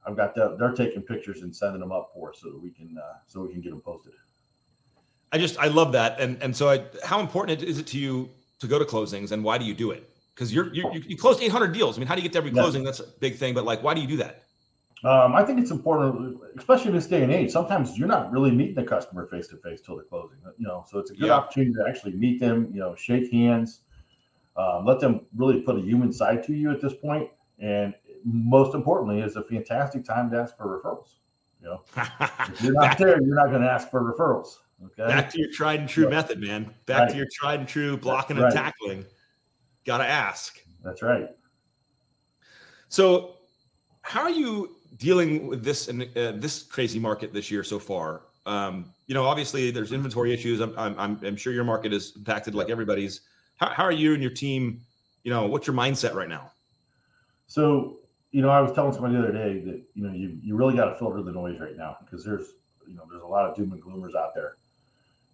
[0.05, 0.57] I've got that.
[0.57, 3.41] They're taking pictures and sending them up for us so that we can, uh, so
[3.41, 4.13] we can get them posted.
[5.31, 8.29] I just I love that, and and so I, how important is it to you
[8.59, 10.09] to go to closings, and why do you do it?
[10.41, 11.97] Because you're, you're you closed 800 deals.
[11.97, 12.83] I mean, how do you get to every closing?
[12.83, 14.45] That's a big thing, but like, why do you do that?
[15.03, 17.51] Um, I think it's important, especially in this day and age.
[17.51, 20.39] Sometimes you're not really meeting the customer face to face till the closing.
[20.57, 21.33] You know, so it's a good yeah.
[21.33, 22.71] opportunity to actually meet them.
[22.73, 23.81] You know, shake hands,
[24.57, 28.73] um, let them really put a human side to you at this point, and most
[28.73, 31.17] importantly, is a fantastic time to ask for referrals.
[31.61, 31.81] You know,
[32.49, 34.57] if you're not there, you're not going to ask for referrals.
[34.85, 35.07] Okay.
[35.07, 36.73] Back to your tried and true method, man.
[36.87, 37.11] Back right.
[37.11, 39.05] to your tried and true blocking and tackling.
[39.85, 40.59] Got to ask.
[40.83, 41.29] That's right.
[42.89, 43.35] So,
[44.01, 48.23] how are you dealing with this and uh, this crazy market this year so far?
[48.45, 50.59] Um, you know, obviously there's inventory issues.
[50.59, 53.21] I'm, I'm, I'm sure your market is impacted like everybody's.
[53.57, 54.81] How, how are you and your team?
[55.23, 56.51] You know, what's your mindset right now?
[57.47, 57.99] So,
[58.31, 60.75] you know, I was telling somebody the other day that you know you you really
[60.75, 62.53] got to filter the noise right now because there's
[62.87, 64.55] you know there's a lot of doom and gloomers out there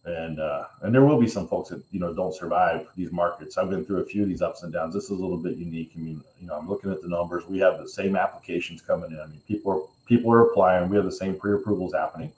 [0.08, 3.58] and uh, and there will be some folks that you know don't survive these markets.
[3.58, 4.94] I've been through a few of these ups and downs.
[4.94, 5.92] This is a little bit unique.
[5.96, 7.46] I mean, you know, I'm looking at the numbers.
[7.48, 9.20] We have the same applications coming in.
[9.20, 10.90] I mean, people are people are applying.
[10.90, 12.32] We have the same pre-approvals happening.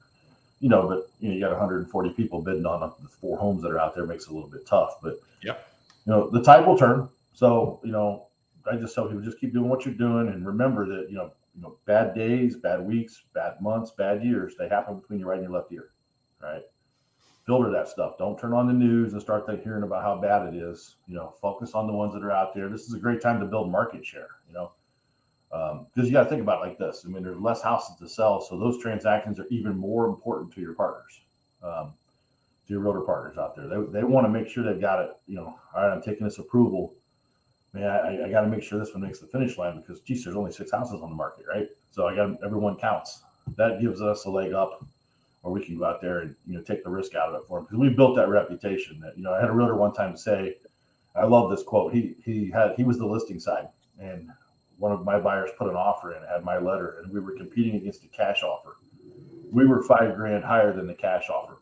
[0.59, 3.71] You know, but you know, you got 140 people bidding on the four homes that
[3.71, 4.97] are out there makes it a little bit tough.
[5.01, 5.55] But yeah,
[6.05, 7.07] you know, the tide will turn.
[7.33, 8.25] So you know,
[8.69, 11.31] I just tell people just keep doing what you're doing and remember that you know,
[11.55, 15.39] you know, bad days, bad weeks, bad months, bad years they happen between your right
[15.39, 15.91] and your left ear,
[16.41, 16.63] right?
[17.49, 18.15] Filter that stuff.
[18.19, 20.97] Don't turn on the news and start hearing about how bad it is.
[21.07, 22.69] You know, focus on the ones that are out there.
[22.69, 24.29] This is a great time to build market share.
[24.47, 24.71] You know,
[25.49, 27.05] because um, you got to think about it like this.
[27.07, 30.61] I mean, there's less houses to sell, so those transactions are even more important to
[30.61, 31.21] your partners,
[31.63, 31.93] um,
[32.67, 33.67] to your realtor partners out there.
[33.67, 35.09] They, they want to make sure they've got it.
[35.25, 36.93] You know, all right, I'm taking this approval.
[37.73, 40.23] Man, I, I got to make sure this one makes the finish line because, geez,
[40.23, 41.67] there's only six houses on the market, right?
[41.89, 43.23] So I got everyone counts.
[43.57, 44.85] That gives us a leg up,
[45.43, 47.47] or we can go out there and you know take the risk out of it
[47.47, 48.99] for them because we built that reputation.
[48.99, 50.57] That you know, I had a realtor one time say,
[51.15, 51.93] I love this quote.
[51.93, 54.29] He he had he was the listing side, and
[54.77, 57.75] one of my buyers put an offer in, had my letter, and we were competing
[57.75, 58.77] against a cash offer.
[59.51, 61.57] We were five grand higher than the cash offer.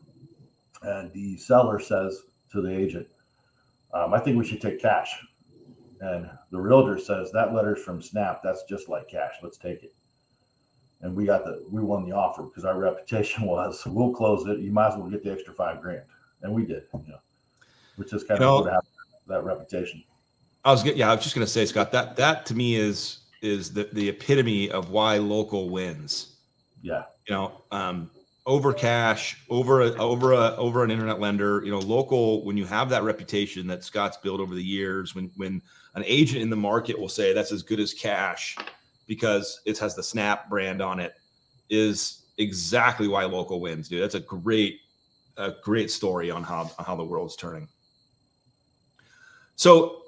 [0.82, 3.08] And the seller says to the agent,
[3.92, 5.16] um, I think we should take cash.
[6.00, 8.40] And the realtor says, That letter's from Snap.
[8.44, 9.34] That's just like cash.
[9.42, 9.94] Let's take it.
[11.00, 14.58] And we got the, we won the offer because our reputation was, we'll close it.
[14.58, 16.02] You might as well get the extra five grand.
[16.42, 17.18] And we did, you know,
[17.96, 18.80] which is kind you of know,
[19.28, 20.02] that reputation.
[20.64, 23.72] I was yeah, I was just gonna say, Scott, that that to me is is
[23.72, 26.36] the the epitome of why local wins.
[26.82, 27.04] Yeah.
[27.28, 28.10] You know, um,
[28.46, 31.62] over cash, over a, over a over an internet lender.
[31.64, 35.30] You know, local when you have that reputation that Scott's built over the years, when
[35.36, 35.62] when
[35.94, 38.56] an agent in the market will say that's as good as cash
[39.08, 41.14] because it has the Snap brand on it,
[41.68, 44.02] is exactly why local wins, dude.
[44.02, 44.80] That's a great
[45.36, 47.68] a great story on how on how the world's turning.
[49.56, 50.02] So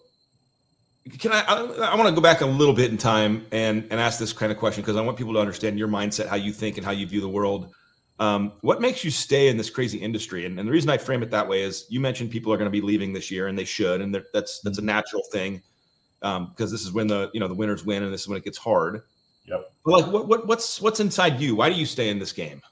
[1.19, 4.01] can I, I, I want to go back a little bit in time and and
[4.01, 6.53] ask this kind of question because I want people to understand your mindset, how you
[6.53, 7.73] think, and how you view the world.
[8.19, 10.45] Um, what makes you stay in this crazy industry?
[10.45, 12.67] And, and, the reason I frame it that way is you mentioned people are going
[12.67, 15.63] to be leaving this year, and they should, and that's that's a natural thing
[16.21, 18.39] because um, this is when the you know the winners win, and this is when
[18.39, 19.03] it gets hard.
[19.47, 19.73] Yep.
[19.85, 21.57] But like, what, what what's what's inside you?
[21.57, 22.63] Why do you stay in this game?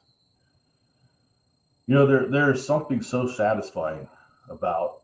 [1.87, 4.09] You know, there there's something so satisfying
[4.49, 5.01] about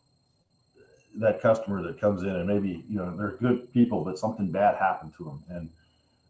[1.17, 4.77] that customer that comes in and maybe you know they're good people, but something bad
[4.77, 5.71] happened to them, and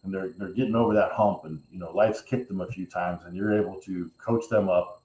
[0.05, 2.87] and they're they're getting over that hump, and you know life's kicked them a few
[2.87, 5.03] times, and you're able to coach them up,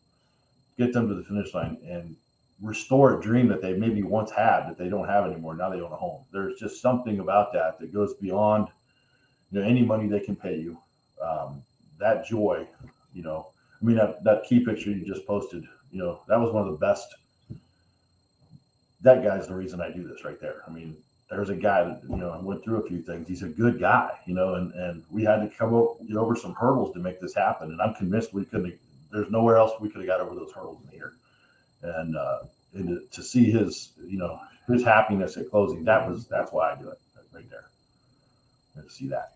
[0.78, 2.16] get them to the finish line, and
[2.62, 5.56] restore a dream that they maybe once had that they don't have anymore.
[5.56, 6.26] Now they own a home.
[6.32, 8.68] There's just something about that that goes beyond
[9.52, 10.78] you know any money they can pay you.
[11.22, 11.64] Um,
[12.00, 12.68] that joy,
[13.14, 13.50] you know.
[13.82, 16.72] I mean that that key picture you just posted, you know, that was one of
[16.72, 17.16] the best
[19.02, 20.62] that guy's the reason I do this right there.
[20.68, 20.98] I mean,
[21.30, 23.28] there's a guy that you know I went through a few things.
[23.28, 26.36] He's a good guy, you know, and and we had to come up, get over
[26.36, 27.72] some hurdles to make this happen.
[27.72, 28.76] And I'm convinced we couldn't.
[29.12, 31.14] There's nowhere else we could have got over those hurdles in here.
[31.82, 32.40] And uh,
[32.74, 36.76] and to, see his, you know, his happiness at closing, that was that's why I
[36.76, 37.00] do it
[37.34, 37.70] right there.
[38.76, 39.36] And to see that.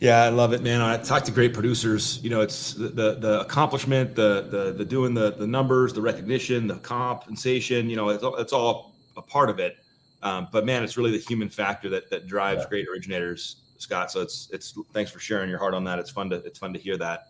[0.00, 0.80] Yeah, I love it, man.
[0.80, 2.22] I talk to great producers.
[2.22, 6.02] You know, it's the the, the accomplishment, the, the the doing the the numbers, the
[6.02, 7.88] recognition, the compensation.
[7.88, 9.76] You know, it's all, it's all a part of it.
[10.22, 12.68] Um, but man, it's really the human factor that that drives yeah.
[12.68, 14.10] great originators, Scott.
[14.10, 15.98] So it's it's thanks for sharing your heart on that.
[15.98, 17.28] It's fun to it's fun to hear that.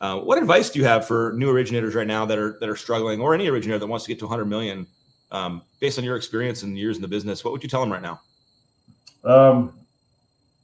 [0.00, 2.76] Uh, what advice do you have for new originators right now that are that are
[2.76, 4.86] struggling, or any originator that wants to get to 100 million?
[5.30, 7.92] Um, based on your experience and years in the business, what would you tell them
[7.92, 8.20] right now?
[9.24, 9.78] Um,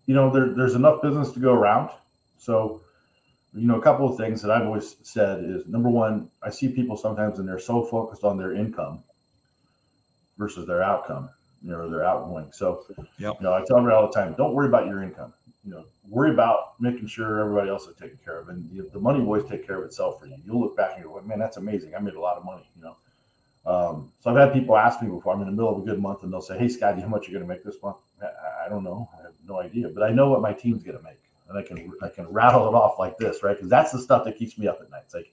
[0.06, 1.90] you know, there, there's enough business to go around.
[2.38, 2.82] So,
[3.54, 6.68] you know, a couple of things that I've always said is number one, I see
[6.68, 9.02] people sometimes and they're so focused on their income
[10.38, 11.30] versus their outcome,
[11.62, 12.50] you know, their outgoing.
[12.52, 12.84] So,
[13.18, 13.34] yep.
[13.38, 15.32] you know, I tell them all the time, don't worry about your income.
[15.64, 18.98] You know, worry about making sure everybody else is taken care of, and the, the
[19.00, 20.36] money will always take care of itself for you.
[20.44, 21.94] You'll look back and go, "Man, that's amazing!
[21.94, 22.96] I made a lot of money." You know,
[23.66, 25.34] um, so I've had people ask me before.
[25.34, 27.22] I'm in the middle of a good month, and they'll say, "Hey, Scotty, how much
[27.26, 29.08] are you going to make this month?" I, I don't know.
[29.18, 31.62] I have no idea, but I know what my team's going to make, and I
[31.62, 33.56] can I can rattle it off like this, right?
[33.56, 35.02] Because that's the stuff that keeps me up at night.
[35.06, 35.32] It's like,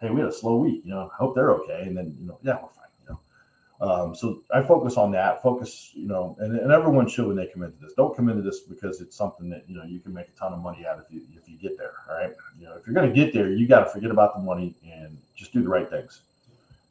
[0.00, 0.82] hey, we had a slow week.
[0.84, 2.86] You know, I hope they're okay, and then you know, yeah, we're fine.
[3.80, 5.42] Um, so I focus on that.
[5.42, 7.94] Focus, you know, and, and everyone should when they come into this.
[7.94, 10.52] Don't come into this because it's something that you know you can make a ton
[10.52, 11.94] of money out of if you if you get there.
[12.08, 14.34] All right, you know, if you're going to get there, you got to forget about
[14.34, 16.20] the money and just do the right things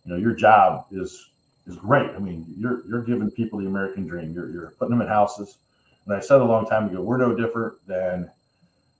[0.10, 1.30] you know your job is
[1.68, 2.10] is great.
[2.12, 4.34] I mean, you're you're giving people the American dream.
[4.34, 5.58] You're you're putting them in houses.
[6.06, 8.32] And I said a long time ago, we're no different than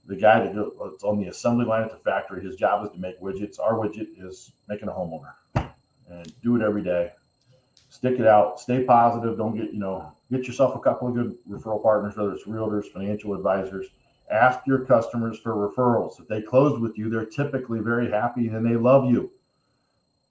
[0.06, 2.42] the guy that goes on the assembly line at the factory.
[2.44, 3.58] His job is to make widgets.
[3.58, 5.32] Our widget is making a homeowner,
[6.08, 7.10] and do it every day.
[7.90, 8.60] Stick it out.
[8.60, 9.36] Stay positive.
[9.36, 12.86] Don't get you know get yourself a couple of good referral partners, whether it's realtors,
[12.86, 13.88] financial advisors.
[14.30, 16.20] Ask your customers for referrals.
[16.20, 19.32] If they closed with you, they're typically very happy and they love you.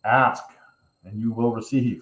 [0.05, 0.43] Ask
[1.03, 2.01] and you will receive.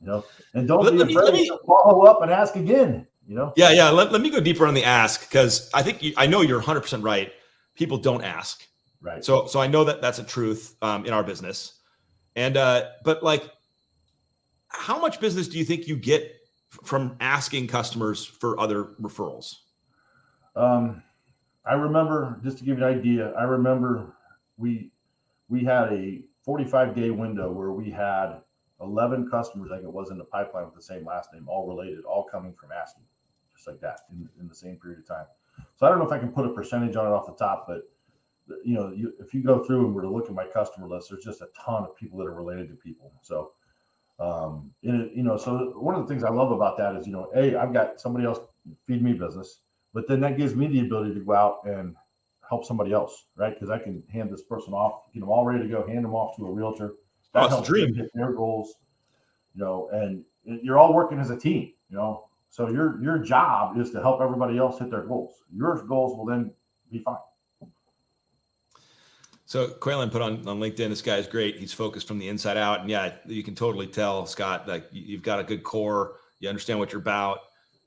[0.00, 3.06] You know, and don't let, be afraid me, to follow up and ask again.
[3.26, 3.52] You know.
[3.56, 3.90] Yeah, yeah.
[3.90, 6.58] Let, let me go deeper on the ask because I think you, I know you're
[6.58, 7.32] 100 percent right.
[7.74, 8.66] People don't ask.
[9.00, 9.24] Right.
[9.24, 11.80] So so I know that that's a truth um, in our business.
[12.34, 13.50] And uh, but like,
[14.78, 16.32] how much business do you think you get
[16.84, 19.56] from asking customers for other referrals?
[20.54, 21.02] Um,
[21.64, 23.32] I remember just to give you an idea.
[23.32, 24.14] I remember
[24.56, 24.90] we
[25.48, 28.40] we had a 45 day window where we had
[28.80, 32.04] 11 customers, think it was in the pipeline with the same last name, all related,
[32.04, 33.04] all coming from asking,
[33.54, 35.26] just like that in, in the same period of time.
[35.76, 37.66] So I don't know if I can put a percentage on it off the top,
[37.66, 37.82] but
[38.64, 41.10] you know, you, if you go through and were to look at my customer list,
[41.10, 43.12] there's just a ton of people that are related to people.
[43.22, 43.52] So,
[44.18, 47.12] um, it, you know, so one of the things I love about that is, you
[47.12, 48.38] know, a I've got somebody else
[48.86, 49.60] feed me business,
[49.92, 51.94] but then that gives me the ability to go out and
[52.48, 53.52] help somebody else, right?
[53.52, 56.14] Because I can hand this person off, get them all ready to go, hand them
[56.14, 56.94] off to a realtor.
[57.34, 57.94] That oh, dream.
[57.94, 58.74] hit their goals,
[59.54, 62.28] you know, and you're all working as a team, you know.
[62.48, 65.34] So your your job is to help everybody else hit their goals.
[65.54, 66.52] Your goals will then
[66.90, 67.16] be fine.
[69.46, 71.56] So Quaylen put on, on LinkedIn, this guy is great.
[71.56, 72.80] He's focused from the inside out.
[72.80, 76.16] And yeah, you can totally tell, Scott, like you've got a good core.
[76.40, 77.38] You understand what you're about.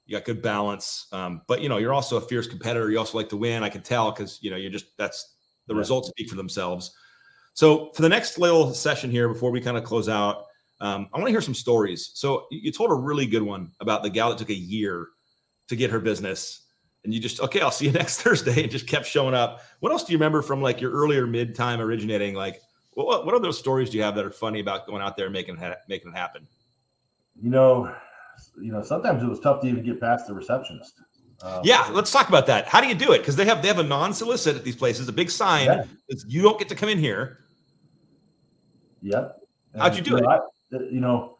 [0.05, 1.07] You got good balance.
[1.11, 2.89] Um, but you know, you're also a fierce competitor.
[2.89, 3.61] You also like to win.
[3.61, 5.35] I can tell because you know, you're just that's
[5.67, 5.79] the yeah.
[5.79, 6.95] results speak for themselves.
[7.53, 10.45] So for the next little session here, before we kind of close out,
[10.79, 12.11] um, I want to hear some stories.
[12.13, 15.07] So you told a really good one about the gal that took a year
[15.67, 16.67] to get her business
[17.03, 19.61] and you just okay i'll see you next thursday and just kept showing up.
[19.79, 22.35] What else do you remember from like your earlier mid time originating?
[22.35, 22.61] Like
[22.93, 25.25] what, what are those stories do you have that are funny about going out there
[25.27, 26.47] and making it making it happen?
[27.41, 27.93] You know
[28.61, 31.01] you know sometimes it was tough to even get past the receptionist.
[31.41, 32.67] Um, yeah let's talk about that.
[32.67, 33.19] How do you do it?
[33.19, 35.83] Because they have they have a non-solicit at these places a big sign yeah.
[36.27, 37.39] you don't get to come in here.
[39.01, 39.37] Yep.
[39.73, 40.23] And, how'd you do you it?
[40.23, 41.37] Know, I, you know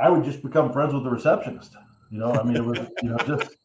[0.00, 1.74] i would just become friends with the receptionist.
[2.10, 3.56] You know i mean it was you know just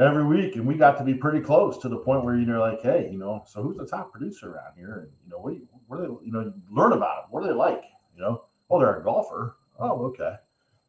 [0.00, 2.80] every week, and we got to be pretty close to the point where you're like,
[2.82, 5.00] hey, you know, so who's the top producer around here?
[5.00, 7.30] And you know, what, you, what they, you know, learn about them.
[7.30, 7.84] What are they like?
[8.16, 9.56] You know, oh, they're a golfer.
[9.78, 10.34] Oh, okay.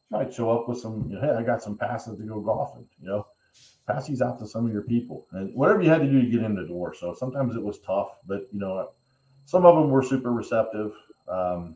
[0.09, 2.87] Might show up with some, you know, hey, I got some passes to go golfing.
[3.01, 3.27] You know,
[3.87, 6.29] pass these out to some of your people, and whatever you had to do to
[6.29, 6.93] get in the door.
[6.93, 8.91] So sometimes it was tough, but you know,
[9.45, 10.93] some of them were super receptive.
[11.27, 11.75] Um,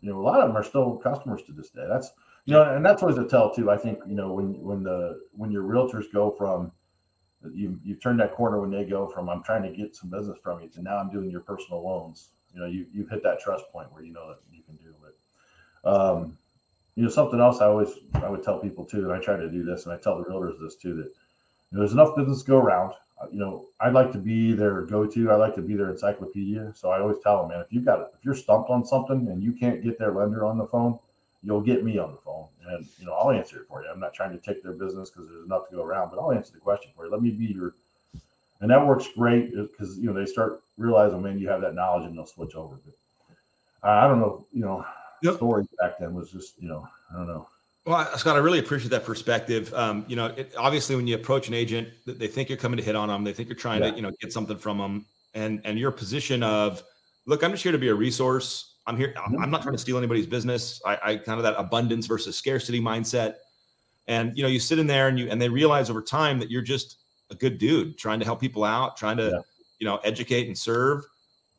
[0.00, 1.86] you know, a lot of them are still customers to this day.
[1.88, 2.10] That's
[2.46, 3.70] you know, and that's always a tell too.
[3.70, 6.72] I think you know when when the when your realtors go from
[7.52, 10.38] you you turn that corner when they go from I'm trying to get some business
[10.42, 12.28] from you to now I'm doing your personal loans.
[12.54, 14.94] You know, you you've hit that trust point where you know that you can do
[15.06, 15.88] it.
[15.88, 16.38] Um,
[16.94, 19.50] you know, something else I always I would tell people too, and I try to
[19.50, 22.42] do this, and I tell the realtors this too, that you know, there's enough business
[22.42, 22.92] to go around.
[23.20, 25.30] Uh, you know, I'd like to be their go-to.
[25.30, 26.72] I like to be their encyclopedia.
[26.74, 29.42] So I always tell them, man, if you've got if you're stumped on something and
[29.42, 30.98] you can't get their lender on the phone,
[31.46, 33.88] you'll get me on the phone and you know I'll answer it for you.
[33.88, 36.32] I'm not trying to take their business because there's enough to go around, but I'll
[36.32, 37.12] answer the question for you.
[37.12, 37.74] Let me be your
[38.60, 42.04] and that works great because you know they start realizing man you have that knowledge
[42.04, 42.78] and they'll switch over.
[42.84, 44.84] But I don't know, you know,
[45.22, 45.36] yep.
[45.36, 47.48] story back then was just you know I don't know.
[47.86, 49.72] Well, Scott, I really appreciate that perspective.
[49.72, 52.82] Um, you know, it, obviously, when you approach an agent, they think you're coming to
[52.82, 53.22] hit on them.
[53.22, 53.90] They think you're trying yeah.
[53.92, 56.82] to, you know, get something from them, and and your position of,
[57.26, 58.75] look, I'm just here to be a resource.
[58.86, 59.14] I'm here.
[59.16, 60.80] I'm not trying to steal anybody's business.
[60.86, 63.34] I, I kind of that abundance versus scarcity mindset.
[64.06, 66.50] And you know, you sit in there and you and they realize over time that
[66.50, 66.98] you're just
[67.30, 69.40] a good dude trying to help people out, trying to, yeah.
[69.80, 71.04] you know, educate and serve.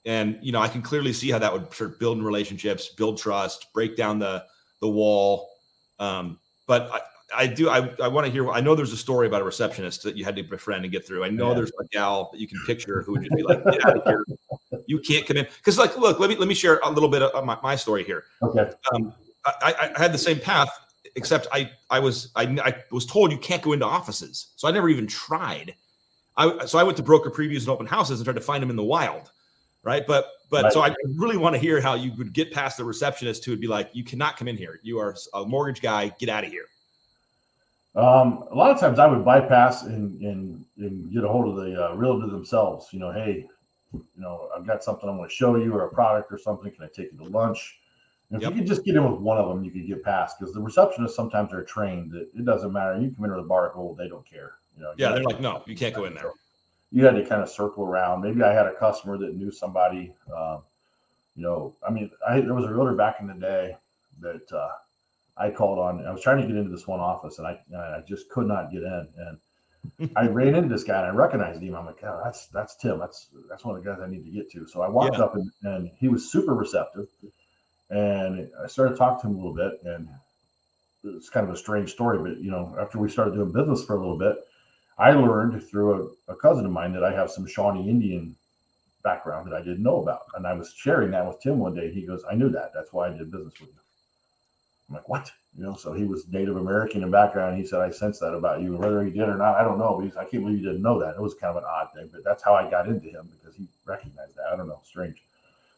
[0.06, 3.18] And you know, I can clearly see how that would sort of build relationships, build
[3.18, 4.46] trust, break down the
[4.80, 5.50] the wall.
[6.00, 7.02] Um, but I,
[7.36, 7.70] I do.
[7.70, 8.50] I, I want to hear.
[8.52, 11.06] I know there's a story about a receptionist that you had to befriend and get
[11.06, 11.26] through.
[11.26, 11.56] I know yeah.
[11.56, 14.04] there's a gal that you can picture who would just be like, "Get out of
[14.06, 14.26] here!
[14.86, 17.22] You can't come in." Because, like, look, let me let me share a little bit
[17.22, 18.24] of my, my story here.
[18.42, 18.72] Okay.
[18.94, 19.14] Um,
[19.46, 20.70] I, I had the same path,
[21.16, 24.72] except I I was I, I was told you can't go into offices, so I
[24.72, 25.76] never even tried.
[26.38, 28.70] I so I went to broker previews and open houses and tried to find them
[28.70, 29.32] in the wild,
[29.84, 30.08] right?
[30.08, 30.74] But but right.
[30.74, 33.62] so I really want to hear how you would get past the receptionist who would
[33.62, 34.80] be like, "You cannot come in here.
[34.82, 36.14] You are a mortgage guy.
[36.20, 36.68] Get out of here."
[37.98, 41.56] Um, a lot of times I would bypass and, and, and get a hold of
[41.56, 42.90] the uh, realtor themselves.
[42.92, 43.48] You know, hey,
[43.92, 46.72] you know, I've got something I want to show you or a product or something.
[46.72, 47.80] Can I take you to lunch?
[48.30, 48.54] And if yep.
[48.54, 50.60] you could just get in with one of them, you could get past because the
[50.60, 53.00] receptionists sometimes are trained that it doesn't matter.
[53.00, 54.56] You come into the bar gold, they don't care.
[54.76, 56.32] You know, yeah, they're like, no, you can't go in there.
[56.92, 58.22] You had to kind of circle around.
[58.22, 60.14] Maybe I had a customer that knew somebody.
[60.34, 60.60] Uh,
[61.36, 63.76] you know, I mean, I there was a realtor back in the day
[64.20, 64.70] that uh,
[65.40, 66.06] I called on.
[66.06, 68.72] I was trying to get into this one office, and I I just could not
[68.72, 69.08] get in.
[69.18, 71.76] And I ran into this guy, and I recognized him.
[71.76, 73.00] I'm like, oh, that's that's Tim.
[73.00, 74.68] That's that's one of the guys I need to get to.
[74.68, 75.24] So I walked yeah.
[75.24, 77.08] up, and, and he was super receptive.
[77.90, 80.10] And I started talking to him a little bit, and
[81.04, 82.18] it's kind of a strange story.
[82.18, 84.38] But you know, after we started doing business for a little bit,
[84.98, 88.36] I learned through a, a cousin of mine that I have some Shawnee Indian
[89.04, 90.24] background that I didn't know about.
[90.36, 91.94] And I was sharing that with Tim one day.
[91.94, 92.72] He goes, I knew that.
[92.74, 93.87] That's why I did business with you.
[94.90, 95.32] I'm like, what?
[95.58, 97.58] You know, so he was Native American in background.
[97.58, 98.78] He said, I sensed that about you.
[98.78, 100.00] Whether he did or not, I don't know.
[100.02, 101.16] But I can't believe you didn't know that.
[101.16, 103.56] It was kind of an odd thing, but that's how I got into him because
[103.56, 104.46] he recognized that.
[104.54, 104.82] I don't know.
[104.84, 105.22] Strange.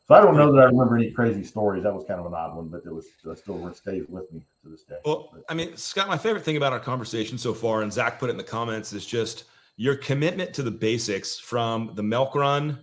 [0.08, 1.84] So I don't know that I remember any crazy stories.
[1.84, 3.06] That was kind of an odd one, but it was
[3.36, 4.98] still stays with me to this day.
[5.06, 8.30] Well, I mean, Scott, my favorite thing about our conversation so far, and Zach put
[8.30, 9.44] it in the comments, is just
[9.78, 12.80] your commitment to the basics from the milk run,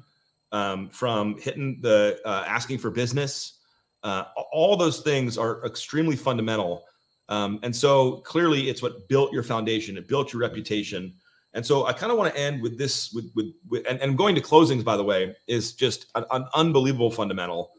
[0.53, 3.56] um, from hitting the uh, asking for business.
[4.03, 6.85] Uh, all those things are extremely fundamental.
[7.29, 11.15] Um, and so clearly it's what built your foundation, it built your reputation.
[11.55, 14.17] And so I kind of want to end with this, with with, with and, and,
[14.17, 17.73] going to closings, by the way, is just an, an unbelievable fundamental,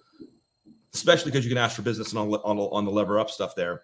[0.93, 3.55] especially because you can ask for business and on, on, on the lever up stuff
[3.55, 3.83] there.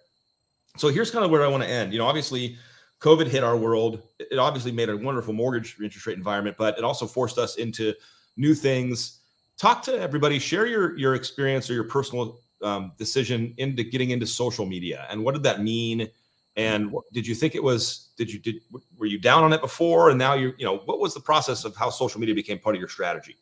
[0.77, 1.93] So here's kind of where I want to end.
[1.93, 2.57] You know, obviously,
[2.99, 4.01] COVID hit our world.
[4.17, 7.93] It obviously made a wonderful mortgage interest rate environment, but it also forced us into
[8.37, 9.19] new things.
[9.57, 10.39] Talk to everybody.
[10.39, 15.23] Share your your experience or your personal um, decision into getting into social media, and
[15.23, 16.09] what did that mean?
[16.55, 18.09] And what, did you think it was?
[18.17, 18.55] Did you did
[18.97, 21.65] were you down on it before, and now you're you know what was the process
[21.65, 23.35] of how social media became part of your strategy?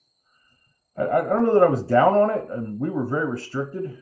[0.98, 3.98] I, I don't know that I was down on it, and we were very restricted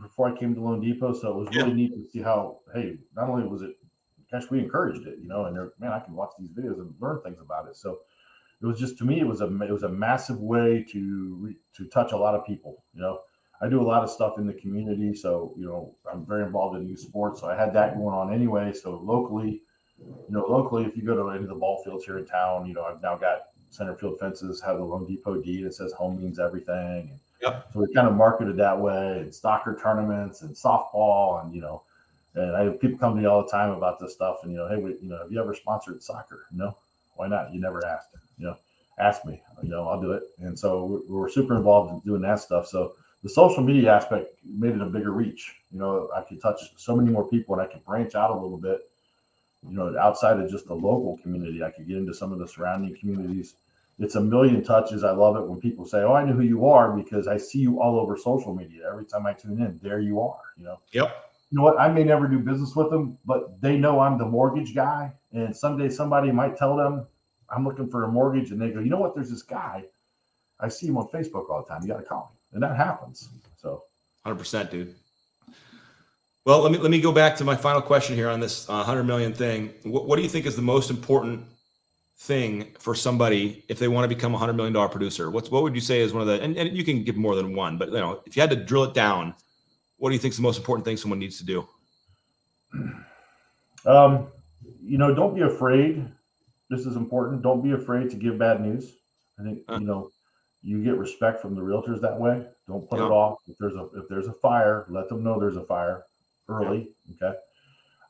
[0.00, 1.74] before I came to loanDepot, so it was really yeah.
[1.74, 2.60] neat to see how.
[2.74, 3.76] Hey, not only was it,
[4.30, 7.20] gosh, we encouraged it, you know, and man, I can watch these videos and learn
[7.22, 7.76] things about it.
[7.76, 8.00] So
[8.62, 11.84] it was just to me, it was a it was a massive way to to
[11.86, 13.20] touch a lot of people, you know
[13.60, 15.14] I do a lot of stuff in the community.
[15.14, 17.40] So, you know, I'm very involved in youth sports.
[17.40, 18.72] So I had that going on anyway.
[18.72, 19.62] So locally,
[19.98, 22.64] you know, locally, if you go to any of the ball fields here in town,
[22.66, 26.16] you know, I've now got center field fences, have the loanDepot deed that says home
[26.16, 27.20] means everything.
[27.42, 27.68] Yep.
[27.72, 31.82] So we kind of marketed that way and soccer tournaments and softball and, you know,
[32.34, 34.38] and I have people come to me all the time about this stuff.
[34.42, 36.46] And, you know, hey, we, you know, have you ever sponsored soccer?
[36.52, 36.76] No,
[37.16, 37.52] why not?
[37.52, 38.56] You never asked, you know,
[38.98, 40.22] ask me, you know, I'll do it.
[40.38, 42.66] And so we're, we're super involved in doing that stuff.
[42.66, 45.54] So, the social media aspect made it a bigger reach.
[45.70, 48.34] You know, I could touch so many more people and I could branch out a
[48.34, 48.80] little bit,
[49.68, 51.62] you know, outside of just the local community.
[51.62, 53.56] I could get into some of the surrounding communities.
[53.98, 55.04] It's a million touches.
[55.04, 57.58] I love it when people say, Oh, I know who you are because I see
[57.58, 58.88] you all over social media.
[58.90, 60.80] Every time I tune in, there you are, you know.
[60.92, 61.14] Yep.
[61.50, 61.78] You know what?
[61.78, 65.12] I may never do business with them, but they know I'm the mortgage guy.
[65.34, 67.06] And someday somebody might tell them
[67.50, 69.14] I'm looking for a mortgage, and they go, you know what?
[69.14, 69.84] There's this guy.
[70.60, 71.82] I see him on Facebook all the time.
[71.82, 73.28] You got to call me and that happens.
[73.56, 73.84] So,
[74.24, 74.94] hundred percent, dude.
[76.44, 78.82] Well, let me let me go back to my final question here on this uh,
[78.82, 79.72] hundred million thing.
[79.84, 81.44] What, what do you think is the most important
[82.18, 85.30] thing for somebody if they want to become a hundred million dollar producer?
[85.30, 87.34] What's what would you say is one of the and, and you can give more
[87.34, 89.34] than one, but you know, if you had to drill it down,
[89.98, 91.68] what do you think is the most important thing someone needs to do?
[93.86, 94.28] Um,
[94.82, 96.06] you know, don't be afraid.
[96.70, 97.42] This is important.
[97.42, 98.92] Don't be afraid to give bad news.
[99.38, 100.10] I think you know
[100.62, 102.46] you get respect from the realtors that way.
[102.68, 103.40] Don't put it off.
[103.48, 106.04] If there's a if there's a fire, let them know there's a fire
[106.48, 106.90] early.
[107.14, 107.36] Okay.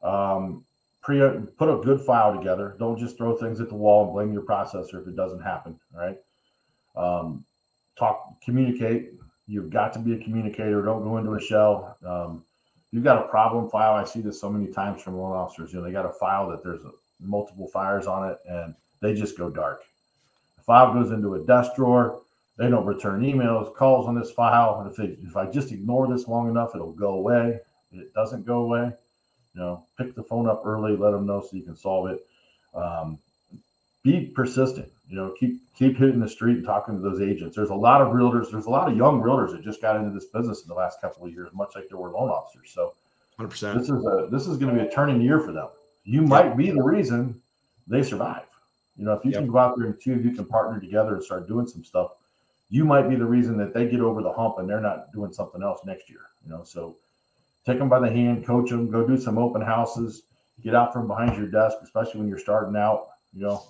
[0.02, 0.64] Um,
[1.02, 1.20] pre
[1.56, 2.76] put a good file together.
[2.78, 5.78] Don't just throw things at the wall and blame your processor if it doesn't happen.
[5.94, 6.18] All right.
[6.96, 7.44] Um,
[7.98, 9.12] talk, communicate.
[9.46, 10.82] You've got to be a communicator.
[10.82, 11.96] Don't go into a shell.
[12.06, 12.44] Um,
[12.90, 13.94] you've got a problem file.
[13.94, 15.72] I see this so many times from loan officers.
[15.72, 16.90] You know, they got a file that there's a,
[17.20, 19.84] multiple fires on it, and they just go dark.
[20.56, 22.20] The file goes into a dust drawer
[22.60, 24.80] they don't return emails, calls on this file.
[24.80, 27.58] And if, they, if I just ignore this long enough, it'll go away.
[27.90, 28.92] If it doesn't go away,
[29.54, 32.26] you know, pick the phone up early, let them know so you can solve it.
[32.74, 33.18] Um,
[34.02, 34.92] be persistent.
[35.08, 37.56] You know, keep keep hitting the street and talking to those agents.
[37.56, 38.50] There's a lot of realtors.
[38.50, 41.00] There's a lot of young realtors that just got into this business in the last
[41.00, 42.72] couple of years, much like there were loan officers.
[42.72, 42.92] So,
[43.38, 43.78] 100%.
[43.78, 45.68] This is a this is going to be a turning year for them.
[46.10, 47.40] You might be the reason
[47.86, 48.46] they survive.
[48.96, 49.42] You know, if you yep.
[49.42, 51.84] can go out there and two of you can partner together and start doing some
[51.84, 52.14] stuff,
[52.68, 55.32] you might be the reason that they get over the hump and they're not doing
[55.32, 56.22] something else next year.
[56.44, 56.96] You know, so
[57.64, 60.22] take them by the hand, coach them, go do some open houses,
[60.64, 63.10] get out from behind your desk, especially when you're starting out.
[63.32, 63.62] You know,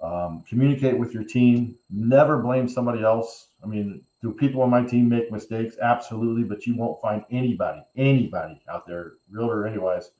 [0.00, 1.76] um, communicate with your team.
[1.88, 3.50] Never blame somebody else.
[3.62, 5.76] I mean, do people on my team make mistakes?
[5.80, 10.10] Absolutely, but you won't find anybody, anybody out there, realtor anyways,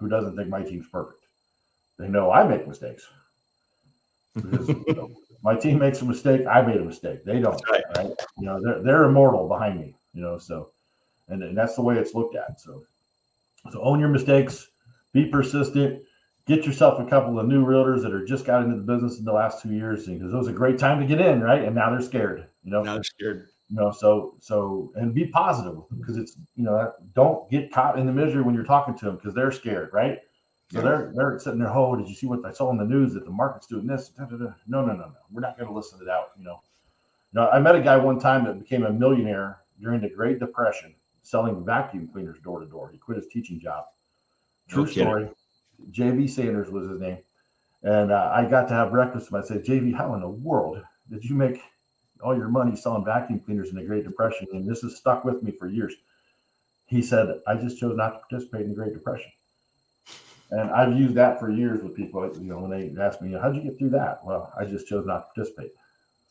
[0.00, 1.24] who doesn't think my team's perfect.
[1.98, 3.06] They know I make mistakes.
[4.34, 5.10] Because, you know,
[5.42, 7.24] my team makes a mistake, I made a mistake.
[7.24, 7.60] They don't.
[7.70, 7.84] Right.
[7.96, 8.10] right.
[8.38, 9.94] You know, they're they're immortal behind me.
[10.14, 10.70] You know, so
[11.28, 12.60] and, and that's the way it's looked at.
[12.60, 12.82] So
[13.70, 14.68] so own your mistakes,
[15.12, 16.02] be persistent,
[16.46, 19.24] get yourself a couple of new realtors that are just got into the business in
[19.24, 21.62] the last two years because it was a great time to get in, right?
[21.62, 22.46] And now they're scared.
[22.64, 23.48] You know, now they're scared.
[23.70, 28.06] You know, so so and be positive because it's you know don't get caught in
[28.06, 30.18] the misery when you're talking to them because they're scared, right?
[30.72, 30.84] So yeah.
[30.84, 31.72] they're they're sitting there.
[31.72, 34.08] Oh, did you see what I saw in the news that the market's doing this?
[34.08, 34.52] Da, da, da.
[34.66, 35.12] No, no, no, no.
[35.30, 36.30] We're not going to listen to that.
[36.36, 36.60] You know,
[37.32, 40.40] You know, I met a guy one time that became a millionaire during the Great
[40.40, 42.90] Depression selling vacuum cleaners door to door.
[42.90, 43.84] He quit his teaching job.
[44.68, 45.30] True No story.
[45.90, 47.18] JV Sanders was his name.
[47.82, 49.58] And uh, I got to have breakfast with him.
[49.58, 51.60] I said, JV, how in the world did you make
[52.22, 54.46] all your money selling vacuum cleaners in the Great Depression?
[54.52, 55.94] And this has stuck with me for years.
[56.86, 59.30] He said, I just chose not to participate in the Great Depression.
[60.50, 62.28] And I've used that for years with people.
[62.36, 64.24] You know, when they ask me, how'd you get through that?
[64.24, 65.72] Well, I just chose not to participate.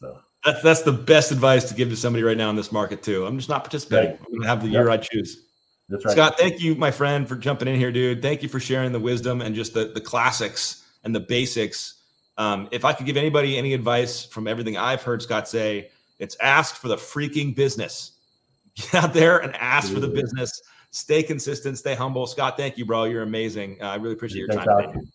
[0.01, 3.01] So That's that's the best advice to give to somebody right now in this market
[3.01, 3.25] too.
[3.25, 4.11] I'm just not participating.
[4.11, 4.19] Right.
[4.25, 4.73] I'm gonna have the Yep.
[4.73, 5.45] year I choose.
[5.87, 6.11] that's right.
[6.11, 8.21] Scott, thank you, my friend, for jumping in here, dude.
[8.21, 11.98] Thank you for sharing the wisdom and just the, the classics and the basics.
[12.39, 16.37] Um, if I could give anybody any advice from everything I've heard Scott say, it's
[16.39, 18.13] ask for the freaking business.
[18.75, 20.61] Get out there and ask for the business.
[20.91, 22.25] Stay consistent, stay humble.
[22.25, 23.03] Scott, thank you, bro.
[23.03, 23.77] You're amazing.
[23.81, 24.93] Uh, I really appreciate your Thanks, time.
[24.93, 25.05] Today.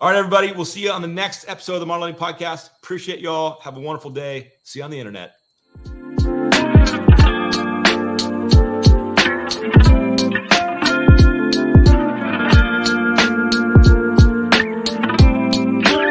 [0.00, 0.50] All right, everybody.
[0.52, 2.70] We'll see you on the next episode of the Modeling Podcast.
[2.82, 3.60] Appreciate y'all.
[3.60, 4.52] Have a wonderful day.
[4.64, 5.34] See you on the internet.